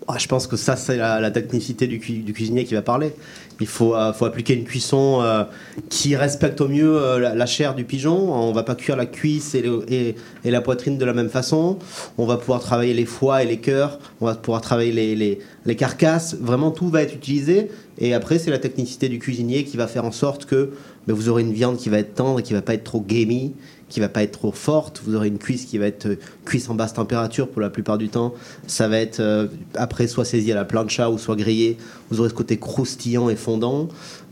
[0.08, 3.14] Ah, je pense que ça, c'est la, technicité du, cui- du cuisinier qui va parler.
[3.60, 5.46] Il faut, euh, appliquer une cuisson euh,
[5.90, 8.32] qui respecte au mieux euh, la, chair du pigeon.
[8.34, 11.80] On va pas cuire la cuisse et, la poitrine de la même façon.
[12.20, 13.98] On va pouvoir travailler les foies et les cœurs.
[14.22, 16.36] On va pouvoir travailler les carcasses.
[16.40, 17.72] Vraiment, tout va être utilisé.
[17.98, 20.72] Et après, c'est la technicité du cuisinier qui va faire en sorte que
[21.08, 23.02] ben, vous aurez une viande qui va être tendre et qui va pas être trop
[23.02, 23.52] gamey,
[23.96, 25.02] qui va pas être trop forte.
[25.06, 27.98] Vous aurez une cuisse qui va être euh, cuisse en basse température pour la plupart
[27.98, 28.34] du temps.
[28.68, 31.78] Ça va être euh, après soit saisi à la plancha ou soit grillé.
[32.12, 33.88] Vous aurez ce côté croustillant et fondant.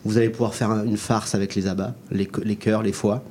[0.06, 3.23] Vous allez pouvoir faire un- une farce avec les abats, les, les cœurs, les foies.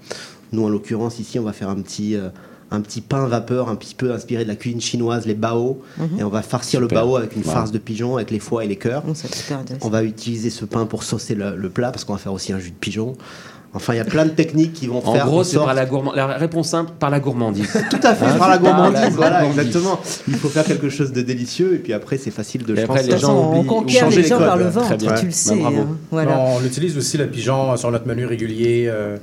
[0.53, 2.29] Nous, en l'occurrence, ici, on va faire un petit, euh,
[2.71, 5.83] un petit pain vapeur, un petit peu inspiré de la cuisine chinoise, les bao.
[5.99, 6.19] Mhm.
[6.21, 7.01] Et on va farcir Super.
[7.01, 7.51] le bao avec une Wow.
[7.51, 9.03] farce de pigeon, avec les foies et les cœurs.
[9.07, 9.87] intéressant.
[9.87, 12.55] On va utiliser ce pain pour saucer le, le plat, parce qu'on va faire aussi
[12.55, 13.17] un jus de pigeon.
[13.75, 15.65] Enfin, il y a plein de techniques qui vont En faire gros, en c'est sorte
[15.67, 17.73] par la, gourmand- la réponse simple, par la gourmandise.
[17.91, 19.67] tout à fait, Hein, par la c'est par gourmandise, la voilà, gourmandise.
[19.67, 20.01] exactement.
[20.29, 23.03] Il faut faire quelque chose de délicieux, et puis après, c'est facile de Et après,
[23.03, 25.15] les gens on conquiert changer les les gens par le Très ventre, bien.
[25.15, 25.57] tu le Bah, sais.
[25.57, 25.79] bravo.
[25.81, 25.97] hein.
[26.11, 26.39] Voilà.
[26.39, 29.17] On utilise aussi le pigeon sur notre menu régulier euh,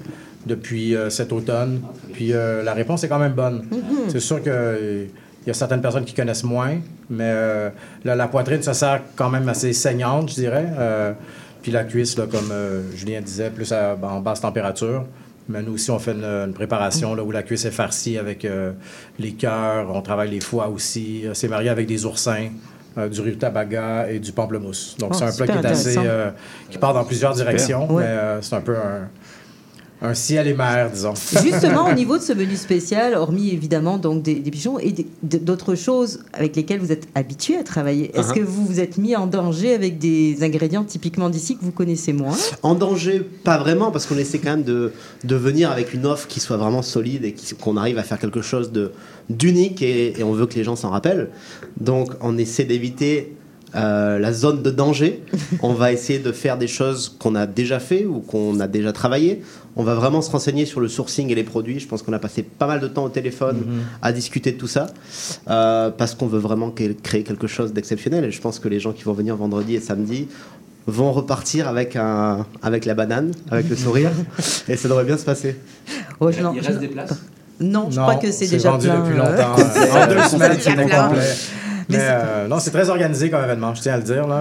[0.47, 1.81] depuis euh, cet automne.
[2.13, 3.65] Puis euh, la réponse est quand même bonne.
[3.71, 4.09] Mhm.
[4.09, 5.05] C'est sûr que
[5.45, 6.71] il y a certaines personnes qui connaissent moins,
[7.09, 7.69] mais euh,
[8.03, 10.65] la, la poitrine se sert quand même assez saignante, je dirais.
[11.61, 15.05] Puis la cuisse, là, comme euh, Julien disait, plus à- en basse température.
[15.49, 18.45] Mais nous aussi, on fait une, une préparation là, où la cuisse est farcie avec
[18.45, 18.71] euh,
[19.17, 21.23] les cœurs, on travaille les foies aussi.
[21.25, 22.49] Euh, C'est marié avec des oursins,
[22.99, 24.95] euh, du rutabaga et du pamplemousse.
[24.99, 25.95] Donc Oh, c'est un plat qui est assez...
[25.97, 26.29] euh,
[26.69, 29.09] qui part dans plusieurs directions, mais euh, c'est un peu un,
[30.01, 31.13] un ciel et mer, disons.
[31.43, 35.75] Justement, au niveau de ce menu spécial, hormis évidemment donc des, des pigeons et d'autres
[35.75, 38.35] choses avec lesquelles vous êtes habitué à travailler, est-ce Uh-huh.
[38.35, 42.13] que vous vous êtes mis en danger avec des ingrédients typiquement d'ici que vous connaissez
[42.13, 42.37] moins?
[42.63, 44.93] En danger, pas vraiment, parce qu'on essaie quand même de,
[45.25, 48.41] de venir avec une offre qui soit vraiment solide et qu'on arrive à faire quelque
[48.41, 48.91] chose de
[49.29, 51.29] d'unique et, et on veut que les gens s'en rappellent.
[51.79, 53.35] Donc on essaie d'éviter
[53.75, 55.21] euh, la zone de danger.
[55.61, 58.91] on va essayer de faire des choses qu'on a déjà fait ou qu'on a déjà
[58.91, 59.41] travaillé.
[59.75, 61.79] On va vraiment se renseigner sur le sourcing et les produits.
[61.79, 63.79] Je pense qu'on a passé pas mal de temps au téléphone Mhm.
[64.01, 64.87] à discuter de tout ça
[65.49, 68.25] euh, parce qu'on veut vraiment créer quelque chose d'exceptionnel.
[68.25, 70.27] Et je pense que les gens qui vont venir vendredi et samedi
[70.87, 74.09] vont repartir avec, un, avec la banane, avec le sourire,
[74.67, 75.55] et ça devrait bien se passer.
[76.19, 77.13] Oh, je Il je- reste des places
[77.59, 78.99] Non, je Non, crois que c'est déjà vendu plein.
[78.99, 79.17] depuis euh.
[79.17, 79.55] longtemps.
[80.03, 81.07] En deux semaines, c'est déjà bon plein.
[81.09, 81.21] complet.
[81.89, 84.27] Mais Mais c'est- euh, non, c'est très organisé comme événement, je tiens à le dire.
[84.27, 84.35] Là.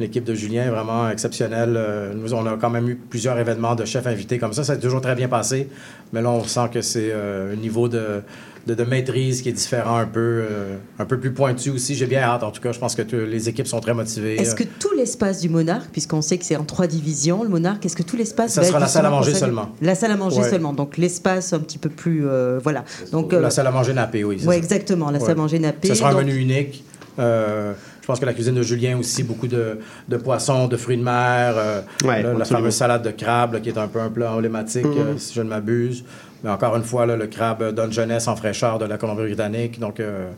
[0.00, 1.74] L'équipe de Julien est vraiment exceptionnelle.
[1.76, 4.64] Euh, Nous, on a quand même eu plusieurs événements de chefs invités comme ça.
[4.64, 5.68] Ça a toujours très bien passé.
[6.12, 8.22] Mais là, on sent que c'est euh, un niveau de,
[8.66, 11.94] de, de maîtrise qui est différent, un peu, euh, un peu plus pointu aussi.
[11.94, 12.72] J'ai bien hâte, en tout cas.
[12.72, 14.40] Je pense que les équipes sont très motivées.
[14.40, 17.84] Est-ce que tout l'espace du Monarque, puisqu'on sait que c'est en trois divisions, le Monarque,
[17.84, 19.68] est-ce que tout l'espace Ça va sera être la salle à manger seulement.
[19.82, 20.48] La salle à manger Ouais.
[20.50, 22.84] seulement, donc l'espace un petit peu plus, euh, voilà.
[23.12, 24.40] Donc euh, La salle à manger nappée, oui.
[24.40, 24.56] ça.
[24.56, 25.88] exactement, la salle à manger nappée.
[25.88, 26.84] Ce sera un donc- menu unique.
[27.18, 27.74] Euh,
[28.10, 31.54] pense que la cuisine de Julien aussi, beaucoup de, de poissons, de fruits de mer.
[31.56, 34.32] euh, Ouais, là, la fameuse salade de crabe, là, qui est un peu un plat
[34.32, 34.98] emblématique, Mhm.
[34.98, 36.04] euh, si je ne m'abuse.
[36.42, 39.78] Mais encore une fois, là, le crabe donne jeunesse en fraîcheur de la Colombie-Britannique.
[39.78, 40.30] Donc, euh,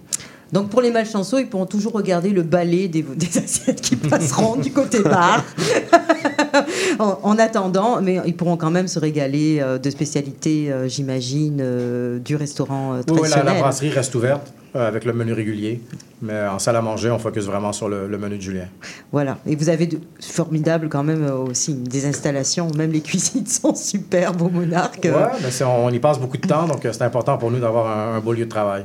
[0.53, 4.57] Donc pour les malchanceux, ils pourront toujours regarder le balai des, des assiettes qui passeront
[4.57, 5.43] du côté bar.
[6.99, 11.59] en, en attendant, mais ils pourront quand même se régaler euh, de spécialités, euh, j'imagine,
[11.61, 13.55] euh, du restaurant euh, oui, oui, la, traditionnel.
[13.55, 15.81] la brasserie reste ouverte avec le menu régulier.
[16.23, 18.69] Mais en salle à manger, on focus vraiment sur le, le menu de Julien.
[19.11, 19.39] Voilà.
[19.47, 22.69] Et vous avez de formidables quand même aussi des installations.
[22.77, 25.07] Même les cuisines sont superbes au Monarque.
[25.43, 28.17] Mais c'est- on, y passe beaucoup de temps, donc c'est important pour nous d'avoir un,
[28.17, 28.85] un beau lieu de travail.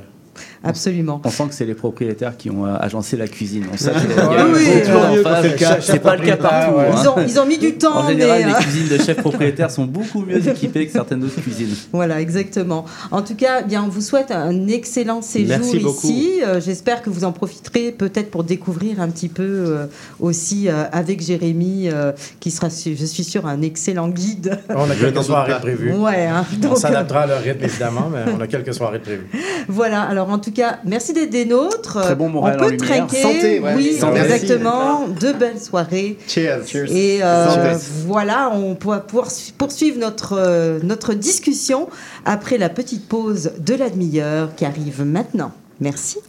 [0.63, 1.21] Absolument.
[1.23, 3.65] On sent que c'est les propriétaires qui ont euh, agencé la cuisine.
[3.71, 5.85] On sait face.
[5.85, 6.77] c'est pas le cas partout.
[6.77, 6.87] Ouais.
[6.87, 6.95] hein.
[7.01, 8.47] Ils ont, ils ont mis du temps, En général, mais...
[8.47, 11.75] les euh, cuisines de chefs propriétaires sont beaucoup mieux équipées que certaines autres cuisines.
[11.91, 12.85] Voilà, exactement.
[13.11, 16.41] En tout cas, bien, on vous souhaite un excellent séjour Merci ici.
[16.45, 19.85] Euh, J'espère que vous en profiterez peut-être pour découvrir un petit peu euh,
[20.19, 24.59] aussi euh, avec Jérémy, euh, qui sera, je suis sûre, un excellent guide.
[24.69, 25.93] On a quelques soirées prévues.
[25.93, 29.27] Ouais, hein, On donc, s'adaptera à leur rythme, évidemment, mais on a quelques soirées prévues.
[29.69, 32.01] Voilà, alors en tout cas, merci d'être des nôtres.
[32.01, 33.21] Très bon Montréal On peut trinquer.
[33.21, 33.73] Santé, ouais.
[33.75, 34.19] Oui, Santé.
[34.19, 35.07] exactement.
[35.07, 36.17] De belles soirées.
[36.27, 36.63] Cheers.
[36.91, 41.89] Et euh, voilà, on pourra pouvoir poursuivre notre, euh, notre discussion
[42.25, 45.51] après la petite pause de la demi-heure qui arrive maintenant.
[45.79, 46.19] Merci.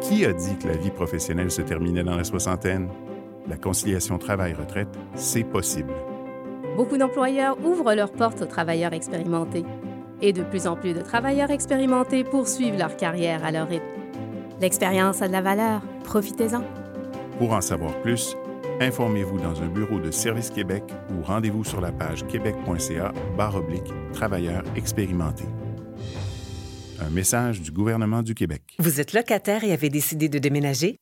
[0.00, 2.88] Qui a dit que la vie professionnelle se terminait dans la soixantaine?
[3.48, 5.92] la conciliation travail-retraite, c'est possible.
[6.76, 9.64] Beaucoup d'employeurs ouvrent leurs portes aux travailleurs expérimentés.
[10.22, 13.84] Et de plus en plus de travailleurs expérimentés poursuivent leur carrière à leur rythme.
[14.60, 15.82] L'expérience a de la valeur.
[16.04, 16.62] Profitez-en.
[17.38, 18.34] Pour en savoir plus,
[18.80, 23.12] informez-vous dans un bureau de Service Québec ou rendez-vous sur la page québec.ca
[23.54, 25.44] oblique travailleurs expérimentés.
[26.98, 28.62] Un message du gouvernement du Québec.
[28.78, 30.96] Vous êtes locataire et avez décidé de déménager?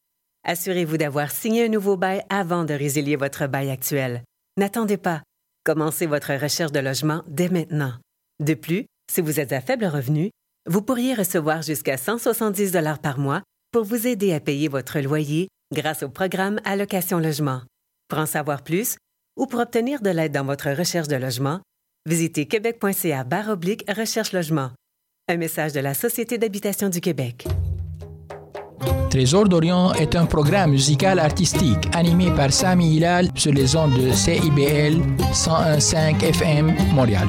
[0.44, 4.22] Assurez-vous d'avoir signé un nouveau bail avant de résilier votre bail actuel.
[4.59, 5.22] N'attendez pas.
[5.64, 7.92] Commencez votre recherche de logement dès maintenant.
[8.40, 10.31] De plus, si vous êtes à faible revenu,
[10.68, 15.46] vous pourriez recevoir jusqu'à 170 dollars par mois pour vous aider à payer votre loyer
[15.72, 17.61] grâce au programme Allocation Logement.
[18.09, 18.96] Pour en savoir plus
[19.38, 21.61] ou pour obtenir de l'aide dans votre recherche de logement,
[22.07, 24.70] visitez québec.ca oblique recherche logement.
[25.29, 27.46] Un message de la Société d'habitation du Québec.
[29.11, 34.11] Trésor d'Orient est un programme musical artistique animé par Sami Hilal sur les ondes de
[34.11, 35.00] CIBL
[35.33, 37.29] 101.5 FM Montréal.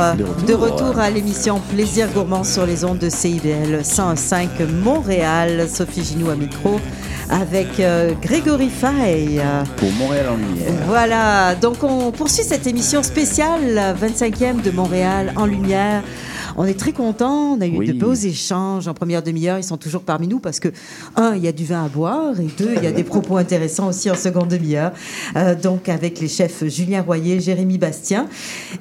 [0.00, 0.86] Retour, De retour.
[0.88, 4.48] retour, à l'émission Plaisir Gourmand sur les ondes de CIBL 105
[4.82, 5.68] Montréal.
[5.72, 6.80] Sophie Ginou à micro
[7.28, 9.40] avec euh, Grégory Fay.
[9.76, 10.72] Pour Montréal en lumière.
[10.88, 16.02] Voilà, donc on poursuit cette émission spéciale 25e de Montréal en lumière.
[16.56, 17.86] On est très contents, on a eu Oui.
[17.86, 20.68] de beaux échanges en première demi-heure, ils sont toujours parmi nous parce que,
[21.20, 23.36] un, il y a du vin à boire et deux, il y a des propos
[23.36, 24.92] intéressants aussi en seconde demi-heure.
[25.36, 28.26] Euh, donc avec les chefs Julien Royer, Jérémy Bastien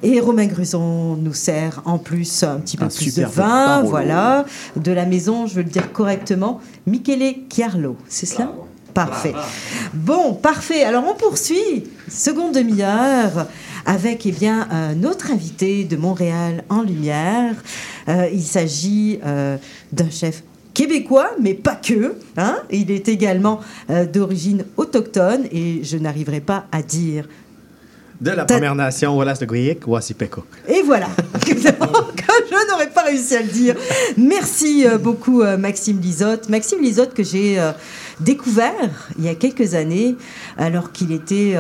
[0.02, 4.46] et Romain Gruson nous sert en plus un petit peu Un plus de vin, voilà,
[4.76, 8.52] de la maison, je veux le dire correctement, Michele Chiarlo, c'est cela?
[8.94, 9.34] Parfait.
[9.94, 10.84] Bon, parfait.
[10.84, 13.48] Alors on poursuit, seconde demi-heure,
[13.86, 17.56] avec eh bien, un autre invité de Montréal en lumière.
[18.08, 19.58] Euh, il s'agit euh,
[19.92, 22.16] d'un chef québécois, mais pas que.
[22.38, 27.28] Hein il est également euh, d'origine autochtone et je n'arriverai pas à dire.
[28.22, 30.44] De la Première Nation, Wallace de Gouillic, Wassipeko.
[30.68, 31.08] Et voilà,
[31.46, 33.76] que je n'aurais pas réussi à le dire.
[34.18, 36.50] Merci euh, beaucoup euh, Maxime Lisotte.
[36.50, 37.58] Maxime Lisotte que j'ai
[38.20, 38.74] découvert
[39.18, 40.18] il y a quelques années
[40.58, 41.56] alors qu'il était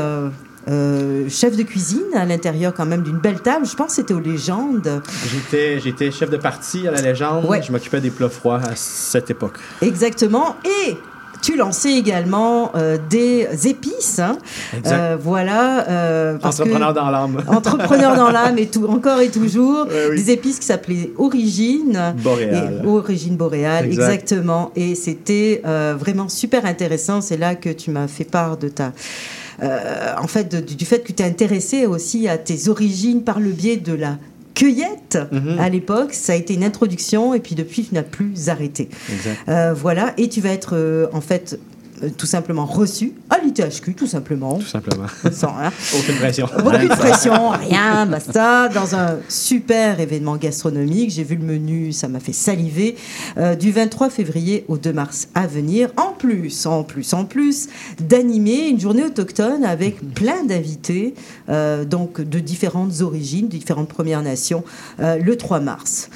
[0.70, 3.65] euh, chef de cuisine à l'intérieur quand même d'une belle table.
[3.65, 5.01] Je pense que c'était aux légendes.
[5.32, 7.45] J'étais, j'étais chef de parti à la légende.
[7.45, 7.61] Ouais.
[7.61, 9.57] Je m'occupais des plats froids à cette époque.
[9.82, 10.55] Exactement.
[10.65, 10.95] Et
[11.41, 14.20] tu lançais également euh, des épices.
[14.20, 14.38] hein.
[14.86, 15.88] Euh, voilà.
[15.89, 17.41] euh, parce que- Entrepreneur dans l'âme.
[17.47, 19.88] Entrepreneur dans l'âme et tout, encore et toujours.
[20.11, 20.17] Oui.
[20.22, 22.13] Des épices qui s'appelaient Origine.
[22.22, 22.82] Boréale.
[22.84, 24.03] Et- Origine boréale, Exact.
[24.11, 24.72] exactement.
[24.76, 25.61] Et c'était
[25.97, 27.22] vraiment super intéressant.
[27.22, 28.91] C'est là que tu m'as fait part de ta.
[29.64, 33.39] Euh, en fait, de- du fait que tu t'es intéressé aussi à tes origines par
[33.39, 34.18] le biais de la
[34.55, 35.57] cueillette Mhm.
[35.60, 36.14] à l'époque.
[36.14, 38.89] Ça a été une introduction et puis depuis, tu n'as plus arrêté.
[39.47, 40.14] Euh, voilà.
[40.18, 41.60] Et tu vas être euh, en fait
[42.18, 44.58] tout simplement reçu à l'ITHQ, tout simplement.
[44.58, 45.06] Tout simplement.
[45.32, 45.72] Sans rien.
[45.97, 46.47] Aucune pression.
[46.66, 48.70] Aucune pression, rien, basta.
[48.70, 52.95] Dans un super événement gastronomique, j'ai vu le menu, ça m'a fait saliver.
[53.38, 55.89] euh, du 23 février au 2 mars à venir.
[55.97, 57.68] En plus, en plus, en plus,
[58.00, 61.14] d'animer une journée autochtone avec plein d'invités,
[61.50, 64.64] euh, donc de différentes origines, de différentes Premières Nations,
[65.00, 66.10] euh, le 3 mars.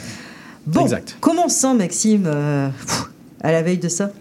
[0.66, 1.18] Bon, Exact.
[1.20, 3.10] commençons, Maxime, euh, pff,
[3.42, 4.12] à la veille de ça?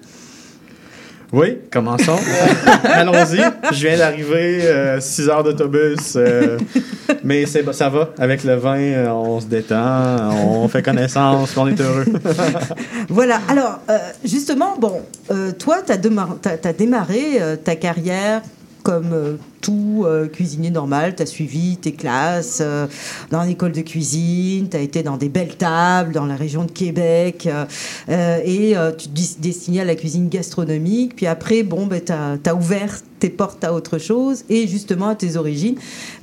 [1.32, 2.18] Oui, commençons.
[2.84, 3.40] Allons-y.
[3.72, 6.14] Je viens d'arriver, 6 heures d'autobus.
[6.16, 6.58] euh,
[7.24, 8.10] mais c'est, ça va.
[8.18, 12.04] Avec le vin, euh, on se détend, on fait connaissance, on est heureux.
[13.08, 18.42] Voilà, alors euh, justement, bon, euh, toi, tu as, démarré euh, ta carrière
[18.82, 22.86] comme euh, tout euh, cuisinier normal, tu as suivi tes classes euh,
[23.30, 26.70] dans l'école de cuisine, tu as été dans des belles tables dans la région de
[26.70, 27.64] Québec euh,
[28.10, 31.16] euh, et euh, tu te destinais à la cuisine gastronomique.
[31.16, 35.14] Puis après, bon, ben, tu as, ouvert tes portes à autre chose et justement à
[35.14, 35.76] tes origines.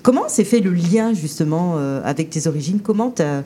[0.04, 2.80] Comment s'est fait le lien justement euh, avec tes origines?
[2.84, 3.44] Comment tu as,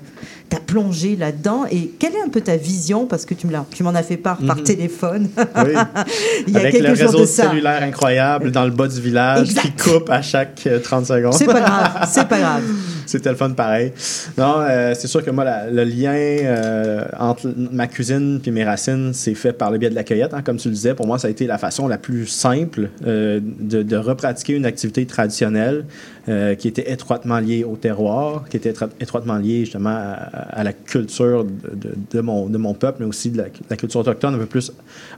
[0.67, 1.65] plongé là-dedans?
[1.71, 3.05] Et quelle est un peu ta vision?
[3.05, 4.63] Parce que tu m'en as fait part par Mhm.
[4.63, 5.73] téléphone Oui.
[6.47, 7.49] il y a Avec quelques le jours réseau de ça.
[7.49, 11.33] cellulaire incroyable dans le bas du village qui coupe à chaque euh, 30 secondes.
[11.33, 12.63] C'est pas grave, c'est pas grave.
[13.05, 13.91] C'était le fun pareil.
[14.37, 18.63] Non, euh, c'est sûr que moi, la- le lien euh, entre ma cuisine et mes
[18.63, 20.33] racines, c'est fait par le biais de la cueillette.
[20.33, 20.41] hein.
[20.41, 23.41] Comme tu le disais, pour moi, ça a été la façon la plus simple euh,
[23.43, 25.85] de, de repratiquer une activité traditionnelle
[26.29, 30.13] euh, qui était étroitement liée au terroir, qui était étro- étroitement liée justement à,
[30.59, 33.75] à la culture de, de- de mon, de mon peuple, mais aussi de la, la
[33.75, 34.71] culture autochtone un peu plus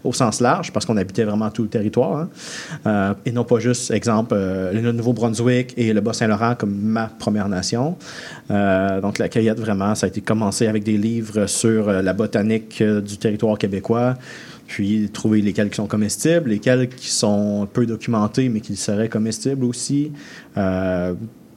[0.04, 2.18] au sens large, parce qu'on habitait vraiment tout le territoire.
[2.18, 2.30] hein.
[2.88, 7.50] Euh, et non pas juste, exemple, euh, le Nouveau-Brunswick et le Bas-Saint-Laurent comme ma première
[7.50, 7.98] nation.
[8.52, 12.14] Euh, donc la cueillette, vraiment, ça a été commencé avec des livres sur euh, la
[12.14, 14.16] botanique du territoire québécois,
[14.68, 20.12] puis trouver lesquels sont comestibles, lesquels qui sont peu documentés, mais qui seraient comestibles aussi.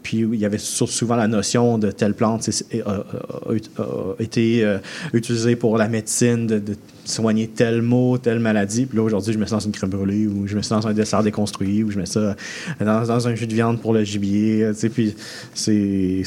[0.02, 4.78] Puis il y avait souvent la notion de telle plante a, a- été
[5.12, 6.76] utilisée pour la médecine, de, de
[7.08, 8.86] soigner tel mot, telle maladie.
[8.86, 10.86] Puis là, aujourd'hui, je mets ça dans une crème brûlée ou je mets ça dans
[10.86, 12.36] un dessert déconstruit ou je mets ça
[12.80, 14.62] dans, dans un jus de viande pour le gibier.
[14.64, 15.14] euh, tu sais, Puis
[15.54, 16.22] c'est,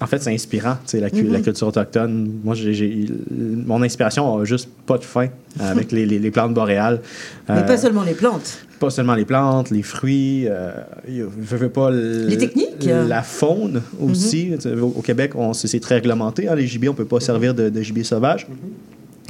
[0.00, 2.30] en fait, c'est inspirant, tu sais, la, cu- la culture autochtone.
[2.44, 7.00] Moi, j'ai, mon inspiration a juste pas de fin avec les, les- les plantes boréales.
[7.48, 8.58] Mais Euh, pas seulement les plantes.
[8.78, 10.70] pas seulement les plantes, les fruits, euh,
[11.08, 12.84] je veux pas Les techniques?
[12.86, 14.52] la faune aussi.
[14.60, 16.48] Sais, Au, Québec, on- c'est très réglementé.
[16.48, 18.46] hein, les gibiers, on peut pas servir de, de gibier sauvage.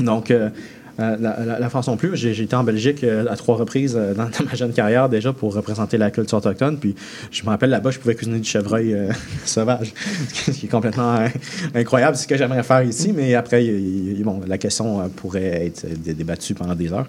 [0.00, 0.50] Donc, euh, euh,
[0.98, 2.16] la, la- la France non plus.
[2.16, 5.32] J'ai été en Belgique euh, à trois reprises euh, dans, dans ma jeune carrière déjà
[5.32, 6.78] pour représenter la culture autochtone.
[6.78, 6.94] Puis
[7.30, 9.10] je me rappelle là-bas, je pouvais cuisiner du chevreuil euh,
[9.44, 9.92] sauvage,
[10.32, 11.28] ce qui est complètement euh,
[11.74, 12.16] incroyable.
[12.16, 15.66] C'est ce que j'aimerais faire ici, mais après, il- il- bon, la question euh, pourrait
[15.66, 17.06] être dé- débattue pendant des heures.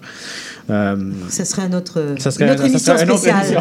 [0.70, 0.96] Euh,
[1.28, 3.44] Ça serait un autre, ça serait une autre ça émission serait une autre spéciale.
[3.46, 3.60] émission.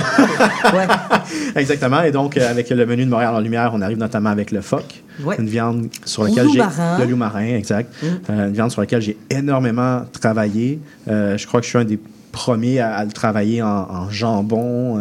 [1.55, 2.01] Exactement.
[2.03, 4.61] Et donc, euh, avec le menu de Montréal en lumière, on arrive notamment avec le
[4.61, 5.03] phoque.
[5.23, 5.35] Ouais.
[5.39, 6.59] Une viande sur laquelle j'ai.
[6.99, 7.91] Le loup marin, exact.
[8.01, 8.05] Mm.
[8.29, 10.79] Euh, une viande sur laquelle j'ai énormément travaillé.
[11.07, 11.99] Euh, je crois que je suis un des
[12.31, 14.99] premiers à, à le travailler en, en jambon,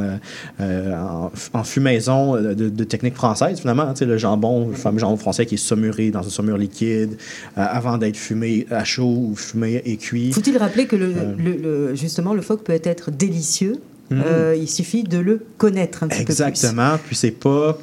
[0.61, 3.93] euh, en, en fumaison de, de technique française, finalement.
[3.93, 7.19] Tu sais, le jambon, le fameux jambon français qui est saumuré dans une saumure liquide
[7.55, 10.33] avant d'être fumé à chaud ou fumé et cuit.
[10.33, 13.77] Faut-il rappeler que le, le- le- justement le phoque peut être délicieux?
[14.11, 14.23] Mhm.
[14.27, 16.33] Euh, Il suffit de le connaître un petit peu plus.
[16.43, 16.99] Exactement.
[17.07, 17.77] Puis c'est pas.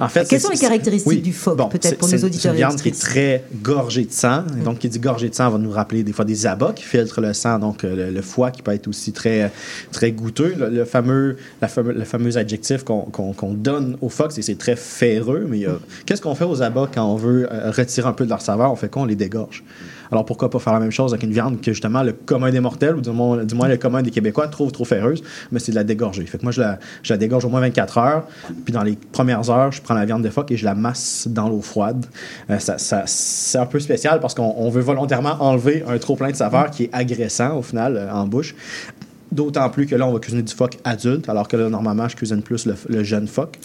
[0.00, 1.20] En fait, Quelles sont les caractéristiques oui.
[1.20, 4.12] du phoque, Bon, peut-être pour nos auditeurs C'est une viande qui est très gorgée de
[4.12, 4.44] sang.
[4.58, 6.84] Et donc, qui dit gorgée de sang va nous rappeler des fois des abats qui
[6.84, 7.58] filtrent le sang.
[7.58, 9.50] Donc, euh, le, le foie qui peut être aussi très,
[9.90, 10.54] très goûteux.
[10.56, 14.76] Le, le fameux, la fameux, le fameux adjectif qu'on donne au phoque, c'est c'est très
[14.76, 15.46] ferreux.
[15.48, 18.30] Mais a- qu'est-ce qu'on fait aux abats quand on veut euh, retirer un peu de
[18.30, 18.70] leur saveur?
[18.72, 19.02] On fait quoi?
[19.02, 19.62] On les dégorge.
[20.12, 22.60] Alors pourquoi pas faire la même chose avec une viande que justement le commun des
[22.60, 25.84] mortels, ou du moins, le commun des Québécois, trouve trop ferreuse, mais c'est de la
[25.84, 26.24] dégorger.
[26.26, 28.26] Fait que moi, je la, dégorge au moins 24 heures,
[28.64, 31.26] puis dans les premières heures, je prends la viande de phoque et je la masse
[31.30, 32.04] dans l'eau froide.
[32.50, 36.14] Euh, ça, ça- c'est un peu spécial parce qu'on on veut volontairement enlever un trop
[36.16, 38.54] plein de saveur qui est agressant au final euh, en bouche.
[39.32, 42.14] D'autant plus que là, on va cuisiner du phoque adulte, alors que là, normalement, je
[42.16, 43.58] cuisine plus le, le jeune phoque.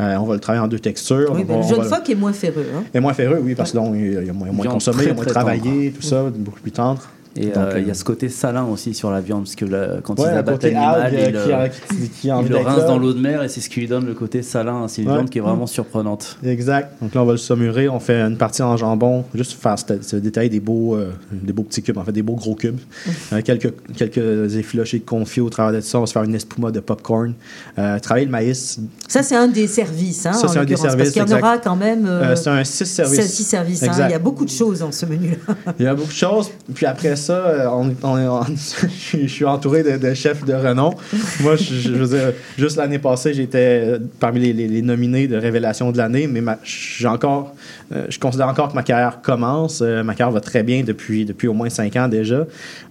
[0.00, 1.30] Euh, on va le travailler en deux textures.
[1.32, 2.66] Oui, va- le jeune va- phoque est moins ferreux.
[2.76, 2.82] hein.
[2.92, 5.06] et moins ferreux, oui, parce que là, on- il y a moins, moins consommé, il
[5.06, 7.02] y a très, moins travaillé, tout ça, beaucoup plus tendre.
[7.38, 9.64] Et euh, il y euh, a ce côté salin aussi sur la viande, parce que
[9.64, 12.48] le- quand Ouais, ils abattent l'animal, ils, qui le- a- qui- qui a ils envie
[12.48, 12.84] le rincent là.
[12.86, 14.88] dans l'eau de mer et c'est ce qui lui donne le côté salin.
[14.88, 15.14] C'est une Ouais.
[15.14, 16.38] viande qui est vraiment surprenante.
[16.44, 16.92] Exact.
[17.02, 17.88] Donc là, on va le saumurer.
[17.88, 21.10] On fait une partie en jambon, juste pour faire se, se détailler des beaux, euh,
[21.32, 22.78] des beaux petits cubes, en fait, des beaux gros cubes.
[23.32, 25.98] Euh, quelques, quelques effilochés confits au travers de ça.
[25.98, 27.34] On va se faire une espuma de popcorn.
[27.78, 28.78] Euh, travailler le maïs.
[29.08, 30.26] Ça, c'est un des services.
[30.26, 32.06] Hein, Ça, c'est un des services, Parce qu'il y en aura quand même.
[32.06, 33.16] Euh, c'est un six services.
[33.16, 33.82] c'est six services.
[33.82, 33.90] hein.
[34.06, 35.54] Il y a beaucoup de choses dans ce menu-là.
[35.78, 36.50] Il y a beaucoup de choses.
[36.74, 38.44] Puis après ça, euh, on, on est en-
[39.12, 40.94] je suis- entouré de, de chefs de renom.
[41.40, 45.36] Moi, je, je veux dire, juste l'année passée, j'étais parmi les, les- les nominés de
[45.36, 47.54] révélation de l'année, mais ma- j'ai encore,
[47.92, 49.80] euh, je considère encore que ma carrière commence.
[49.82, 52.44] Euh, ma carrière va très bien depuis, depuis au moins cinq ans déjà,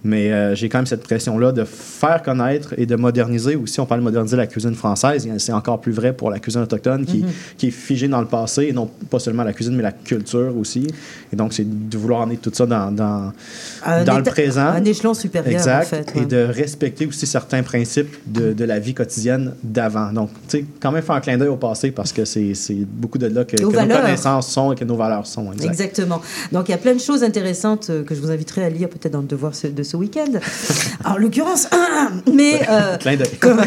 [0.04, 3.56] mais euh, j'ai quand même cette pression-là de faire connaître et de moderniser.
[3.56, 5.28] Aussi, on parle de moderniser la cuisine française.
[5.38, 7.28] C'est encore plus vrai pour la cuisine autochtone qui, Mhm.
[7.58, 10.56] qui est figée dans le passé, et non pas seulement la cuisine, mais la culture
[10.56, 10.86] aussi.
[11.32, 13.32] Et donc, c'est de vouloir emmener tout ça dans, dans,
[14.04, 14.66] dans le présent.
[14.66, 15.86] un échelon supérieur, Exact.
[15.86, 20.12] en fait, Et de respecter aussi certains principes de, de la vie quotidienne d'avant.
[20.12, 22.54] Donc, tu sais, quand même faire un clin d'œil au passé parce que c'est
[22.86, 25.52] beaucoup de là que, nos connaissances sont et que nos valeurs sont.
[25.52, 25.70] Exact.
[25.70, 26.20] Exactement.
[26.52, 28.88] Donc il y a plein de choses intéressantes euh, que je vous inviterai à lire
[28.88, 30.32] peut-être dans le devoir de ce week-end.
[31.04, 31.68] En l'occurrence,
[32.32, 33.30] mais euh, Clin d'œil.
[33.40, 33.60] comme,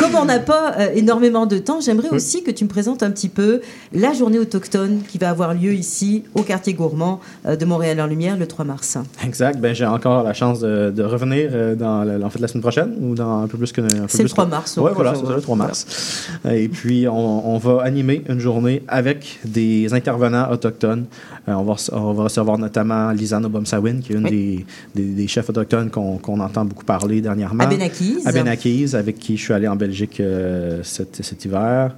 [0.00, 3.10] comme on n'a pas euh, énormément de temps, j'aimerais aussi que tu me présentes un
[3.10, 3.60] petit peu
[3.92, 8.06] la journée autochtone qui va avoir lieu ici au quartier gourmand euh, de Montréal en
[8.06, 8.98] Lumière le 3 mars.
[9.24, 9.58] Exact.
[9.60, 12.62] Ben, j'ai encore la chance de, de revenir euh, dans le- en fait, la semaine
[12.62, 13.82] prochaine ou dans un peu plus que.
[14.08, 16.28] C'est le plus 3 que- mars, Ouais, voilà, c'est le 3 mars.
[16.50, 21.04] Et puis, on, on va animer une journée avec des intervenants autochtones.
[21.48, 24.64] Euh, on, va, rece- on va recevoir notamment Lisanne Obomsawin, qui est une des,
[24.94, 27.64] des, des chefs autochtones qu'on entend beaucoup parler dernièrement.
[27.64, 28.18] Abenakis.
[28.24, 31.94] Abenakis, avec qui je suis allé en Belgique euh, cet, cet hiver.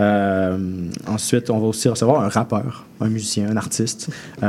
[0.00, 0.58] Euh,
[1.06, 4.08] ensuite, on va aussi recevoir un rappeur, un musicien, un artiste,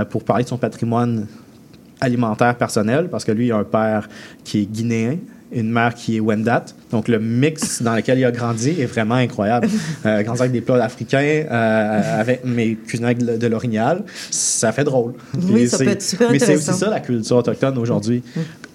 [0.10, 1.28] pour parler de son patrimoine
[2.02, 4.08] alimentaire personnel, parce que lui, il a un père
[4.44, 5.18] qui est guinéen,
[5.52, 6.66] une mère qui est Wendat.
[6.92, 9.68] Donc, le mix dans lequel il a grandi est vraiment incroyable.
[10.06, 11.18] Euh, grandi avec des plats africains,
[11.50, 15.14] euh, avec, mais cuisinés avec de, de l'orignal, ça fait drôle.
[15.50, 18.22] Oui, ça c'est- peut être super Mais c'est aussi ça, la culture autochtone aujourd'hui.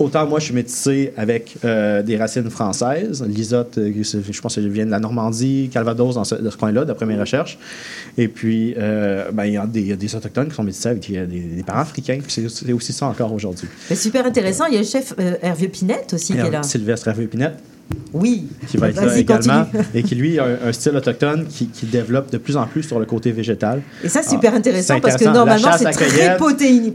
[0.00, 3.22] Autant moi, je suis métissé avec euh, des racines françaises.
[3.28, 6.56] Lisotte, euh, je pense que je viens de la Normandie, Calvados, dans ce, de ce
[6.56, 7.58] coin-là, d'après mes recherches.
[8.16, 10.62] Et puis, euh, ben, il y, a des- il y a des autochtones qui sont
[10.62, 12.18] métissés avec des, des parents africains.
[12.28, 13.68] C'est aussi ça encore aujourd'hui.
[13.94, 14.64] Super intéressant.
[14.68, 16.62] Il y a le chef Hervé Pinette aussi qui est là.
[16.62, 17.58] Sylvestre Hervé Pinette.
[18.12, 18.46] Oui.
[18.68, 19.66] Qui va être là également.
[19.94, 22.82] et qui, lui, a un, un style autochtone qui, qui développe de plus en plus
[22.82, 23.82] sur le côté végétal.
[24.02, 25.46] Et ça, c'est super Ah, intéressant c'est parce que intéressant.
[25.46, 26.36] Normalement, c'est très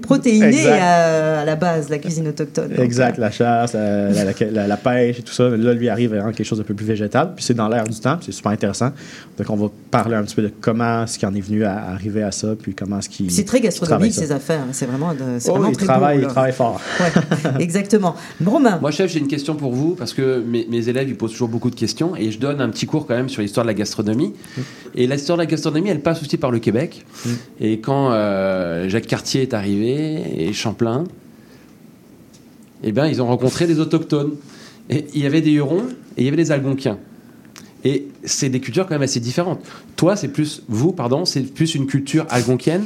[0.01, 2.70] protéiné, à, à la base, la cuisine autochtone.
[2.70, 5.49] Donc, Exact, la chasse, la, la- la- la- la pêche et tout ça.
[5.49, 7.34] Là, lui arrive à quelque chose de peu plus végétal.
[7.36, 8.91] Puis c'est dans l'air du temps, c'est super intéressant.
[9.38, 11.78] Donc on va parler un petit peu de comment est-ce qu'il en est venu à
[11.91, 13.32] arriver à ça, puis comment est-ce qu'il.
[13.32, 14.61] C'est très gastronomique ces affaires.
[14.72, 16.82] C'est vraiment, de- c'est Oh, vraiment il très travaille, beau, il travaille fort.
[17.59, 18.16] Exactement.
[18.45, 18.78] Romain.
[18.82, 21.49] Moi, chef, j'ai une question pour vous, parce que mes, mes élèves, ils posent toujours
[21.49, 23.74] beaucoup de questions, et je donne un petit cours quand même sur l'histoire de la
[23.74, 24.34] gastronomie.
[24.93, 27.06] Et l'histoire de la gastronomie, elle passe aussi par le Québec.
[27.60, 31.03] Et quand euh, Jacques Cartier est arrivé, et Champlain,
[32.84, 34.34] eh bien, ils ont rencontré des autochtones.
[34.89, 35.88] Et il y avait des Hurons,
[36.18, 36.99] et il y avait des Algonquiens.
[37.84, 39.62] Et c'est des cultures quand même assez différentes.
[39.95, 42.86] Toi, c'est plus, vous, pardon, c'est plus une culture algonquienne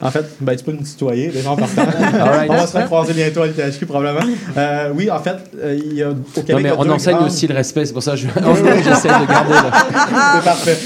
[0.00, 1.82] En fait, ben, tu peux nous tutoyer, les gens partant.
[2.20, 2.50] Alright.
[2.50, 4.26] on va se recroiser bientôt à l'ITHQ, probablement.
[4.56, 6.50] Euh, oui, en fait, euh, il y a au Québec.
[6.56, 8.26] Non, mais on enseigne grandes- aussi le respect, c'est pour ça que je-
[8.84, 9.52] j'essaie de garder.
[9.54, 9.70] là.
[10.34, 10.78] C'est parfait.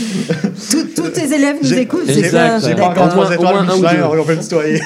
[0.70, 2.06] Tous- Tous tes élèves nous écoutent.
[2.10, 3.08] Ça j'ai pas encore D'accord.
[3.08, 4.80] trois étoiles Michelin, on peut le tutoyer.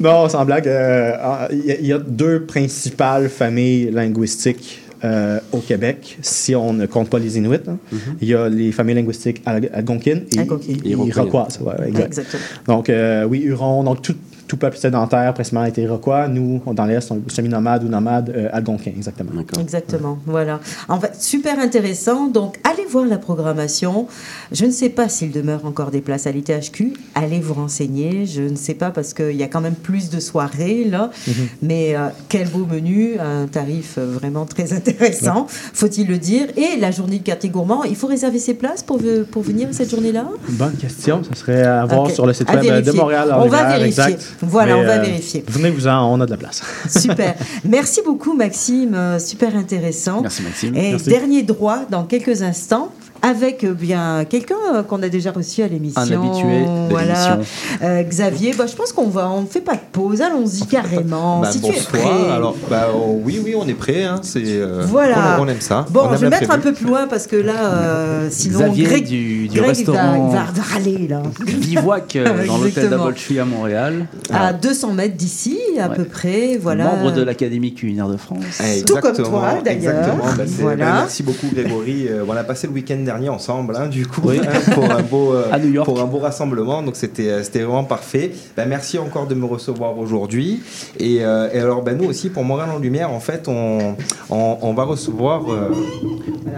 [0.00, 0.68] non, sans blague.
[0.68, 1.12] euh,
[1.52, 7.10] y, il y a deux principales familles linguistiques euh, au Québec, si on ne compte
[7.10, 7.58] pas les Inuits.
[7.68, 7.76] hein.
[8.22, 10.80] Il y a les familles linguistiques al- algonquines et, Algonquines.
[10.84, 11.60] et iroquoises.
[11.60, 12.06] ouais, ouais, exact.
[12.06, 12.42] Exactement.
[12.66, 14.14] Donc, euh, oui, Huron, donc tout,
[14.46, 16.28] tout peuple sédentaire, principalement, était iroquois.
[16.28, 19.30] Nous, dans l'Est, on est semi-nomade ou nomade euh, algonquin, exactement.
[19.58, 20.60] Exactement, voilà.
[20.88, 22.26] En fait, super intéressant.
[22.26, 24.06] Donc, allez voir la programmation.
[24.52, 26.92] Je ne sais pas s'il demeure encore des places à l'ITHQ.
[27.14, 28.26] Allez vous renseigner.
[28.26, 31.10] Je ne sais pas parce qu'il y a quand même plus de soirées, là.
[31.26, 31.34] Mhm.
[31.62, 36.46] Mais euh, quel beau menu, un tarif euh, vraiment très intéressant, faut-il le dire.
[36.56, 39.90] Et la journée du quartier gourmand, il faut réserver ses places pour, pour venir cette
[39.90, 40.26] journée-là?
[40.50, 41.22] Bonne question.
[41.24, 42.92] Ça serait à voir sur le site À web de vérifier.
[43.00, 43.34] Montréal.
[43.36, 43.86] On va vérifier.
[43.86, 44.34] exact.
[44.48, 45.44] Voilà, Mais, on va euh, vérifier.
[45.46, 46.62] Venez-vous-en, on a de la place.
[46.88, 47.34] Super.
[47.64, 48.94] Merci beaucoup, Maxime.
[48.94, 50.22] Euh, Super intéressant.
[50.22, 50.74] Merci, Maxime.
[50.76, 51.08] Et Merci.
[51.08, 52.92] dernier droit, dans quelques instants,
[53.26, 56.00] avec euh, bien quelqu'un euh, qu'on a déjà reçu à l'émission.
[56.02, 57.36] Un habitué de Voilà.
[57.36, 57.38] l'émission.
[57.82, 61.40] Euh, Xavier, bah, je pense qu'on va, on ne fait pas de pause, allons-y carrément.
[61.40, 61.86] Bah, si tu es bonsoir.
[62.02, 62.30] prêt.
[62.30, 64.04] Alors, bah, oh, oui, oui, on est prêt.
[64.04, 65.36] hein, C'est, euh, Voilà.
[65.38, 65.86] on, on aime ça.
[65.90, 68.84] Bon, aime je vais mettre un peu plus loin parce que là, euh, sinon, Xavier
[68.84, 71.22] Greg, du, du Greg, restaurant va, va râler là.
[71.46, 72.90] Bivouac dans l'hôtel.
[72.90, 74.06] Doubletree à Montréal.
[74.32, 75.96] À 200 mètres d'ici, à Ouais.
[75.96, 76.84] peu près, voilà.
[76.84, 78.60] Membre de l'Académie culinaire de France.
[78.86, 79.94] Tout comme toi, d'ailleurs.
[79.94, 80.24] Exactement.
[80.36, 80.84] Bah, Voilà.
[80.84, 82.06] bah, merci beaucoup, Grégory.
[82.08, 84.40] Euh, on a passé le week-end dernier ensemble, hein, du coup, Oui.
[84.40, 85.86] hein, pour, un beau, euh, À New York.
[85.86, 86.82] pour un beau rassemblement.
[86.82, 88.32] Donc, c'était euh, c'était vraiment parfait.
[88.56, 90.60] Bah, merci encore de me recevoir aujourd'hui.
[90.98, 93.96] Et, euh, et alors, bah, nous aussi, pour Montréal en Lumière, en fait, on,
[94.30, 95.42] on, on va recevoir.
[95.50, 95.70] euh,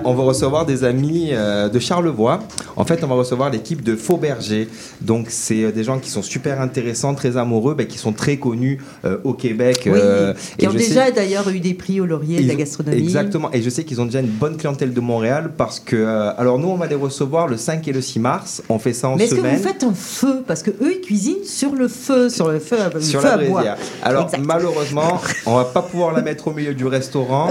[0.04, 2.40] on va recevoir des amis euh, de Charlevoix.
[2.76, 4.68] En fait, on va recevoir l'équipe de Fauberger.
[5.00, 8.78] Donc, c'est des gens qui sont super intéressants, très amoureux, bah, qui sont très connus
[9.04, 9.82] euh, au Québec.
[9.86, 12.98] Oui, euh, qui et ont déjà d'ailleurs eu des prix au laurier de la gastronomie.
[12.98, 13.50] Exactement.
[13.52, 16.58] Et je sais qu'ils ont déjà une bonne clientèle de Montréal parce que, euh, alors
[16.58, 18.62] nous, on va les recevoir le 5 et le 6 mars.
[18.68, 19.56] On fait ça en Mais est-ce que semaine.
[19.56, 20.42] vous faites un feu?
[20.46, 23.38] Parce que eux, ils cuisinent sur le feu, sur le feu, sur feu la à
[23.38, 23.64] bois.
[24.02, 24.44] Alors Exact.
[24.44, 27.50] malheureusement, on va pas pouvoir la mettre au milieu du restaurant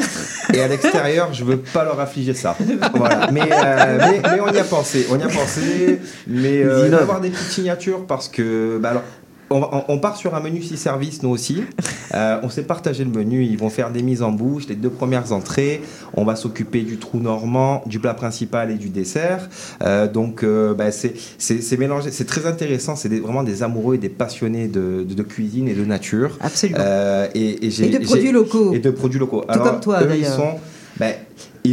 [0.53, 2.55] et à l'extérieur, je veux pas leur affliger ça.
[2.93, 3.29] Voilà.
[3.31, 5.99] Mais, euh, mais, mais on y a pensé, on y a pensé.
[6.27, 9.03] Mais euh, il va y avoir des petites signatures parce que, bah alors.
[9.51, 11.63] On, part sur un menu 6 services, nous aussi.
[12.13, 13.43] Euh, on s'est partagé le menu.
[13.43, 15.81] Ils vont faire des mises en bouche, les deux premières entrées.
[16.13, 19.49] On va s'occuper du trou normand, du plat principal et du dessert.
[19.83, 22.11] Euh, donc, euh, bah, c'est mélangé.
[22.11, 22.95] C'est très intéressant.
[22.95, 26.37] C'est vraiment des amoureux et des passionnés de, de- de cuisine et de nature.
[26.39, 26.79] Absolument.
[26.79, 28.71] Euh, et, et j'ai- Et de produits locaux.
[28.73, 29.41] Et de produits locaux.
[29.51, 30.55] Tout comme toi, d'ailleurs.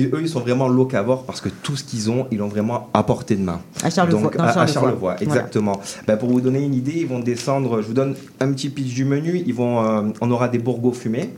[0.01, 3.03] Eux, ils sont vraiment locavores parce que tout ce qu'ils ont, ils l'ont vraiment à
[3.03, 3.61] portée de main.
[3.83, 5.17] À Charlevoix, Donc, dans à, à Charlevoix.
[5.19, 5.23] Voilà.
[5.23, 5.81] exactement.
[6.07, 7.83] Ben, pour vous donner une idée, ils vont descendre.
[7.83, 9.43] Je vous donne un petit pitch du menu.
[9.47, 11.31] Ils vont, euh, on aura des bourgots fumés.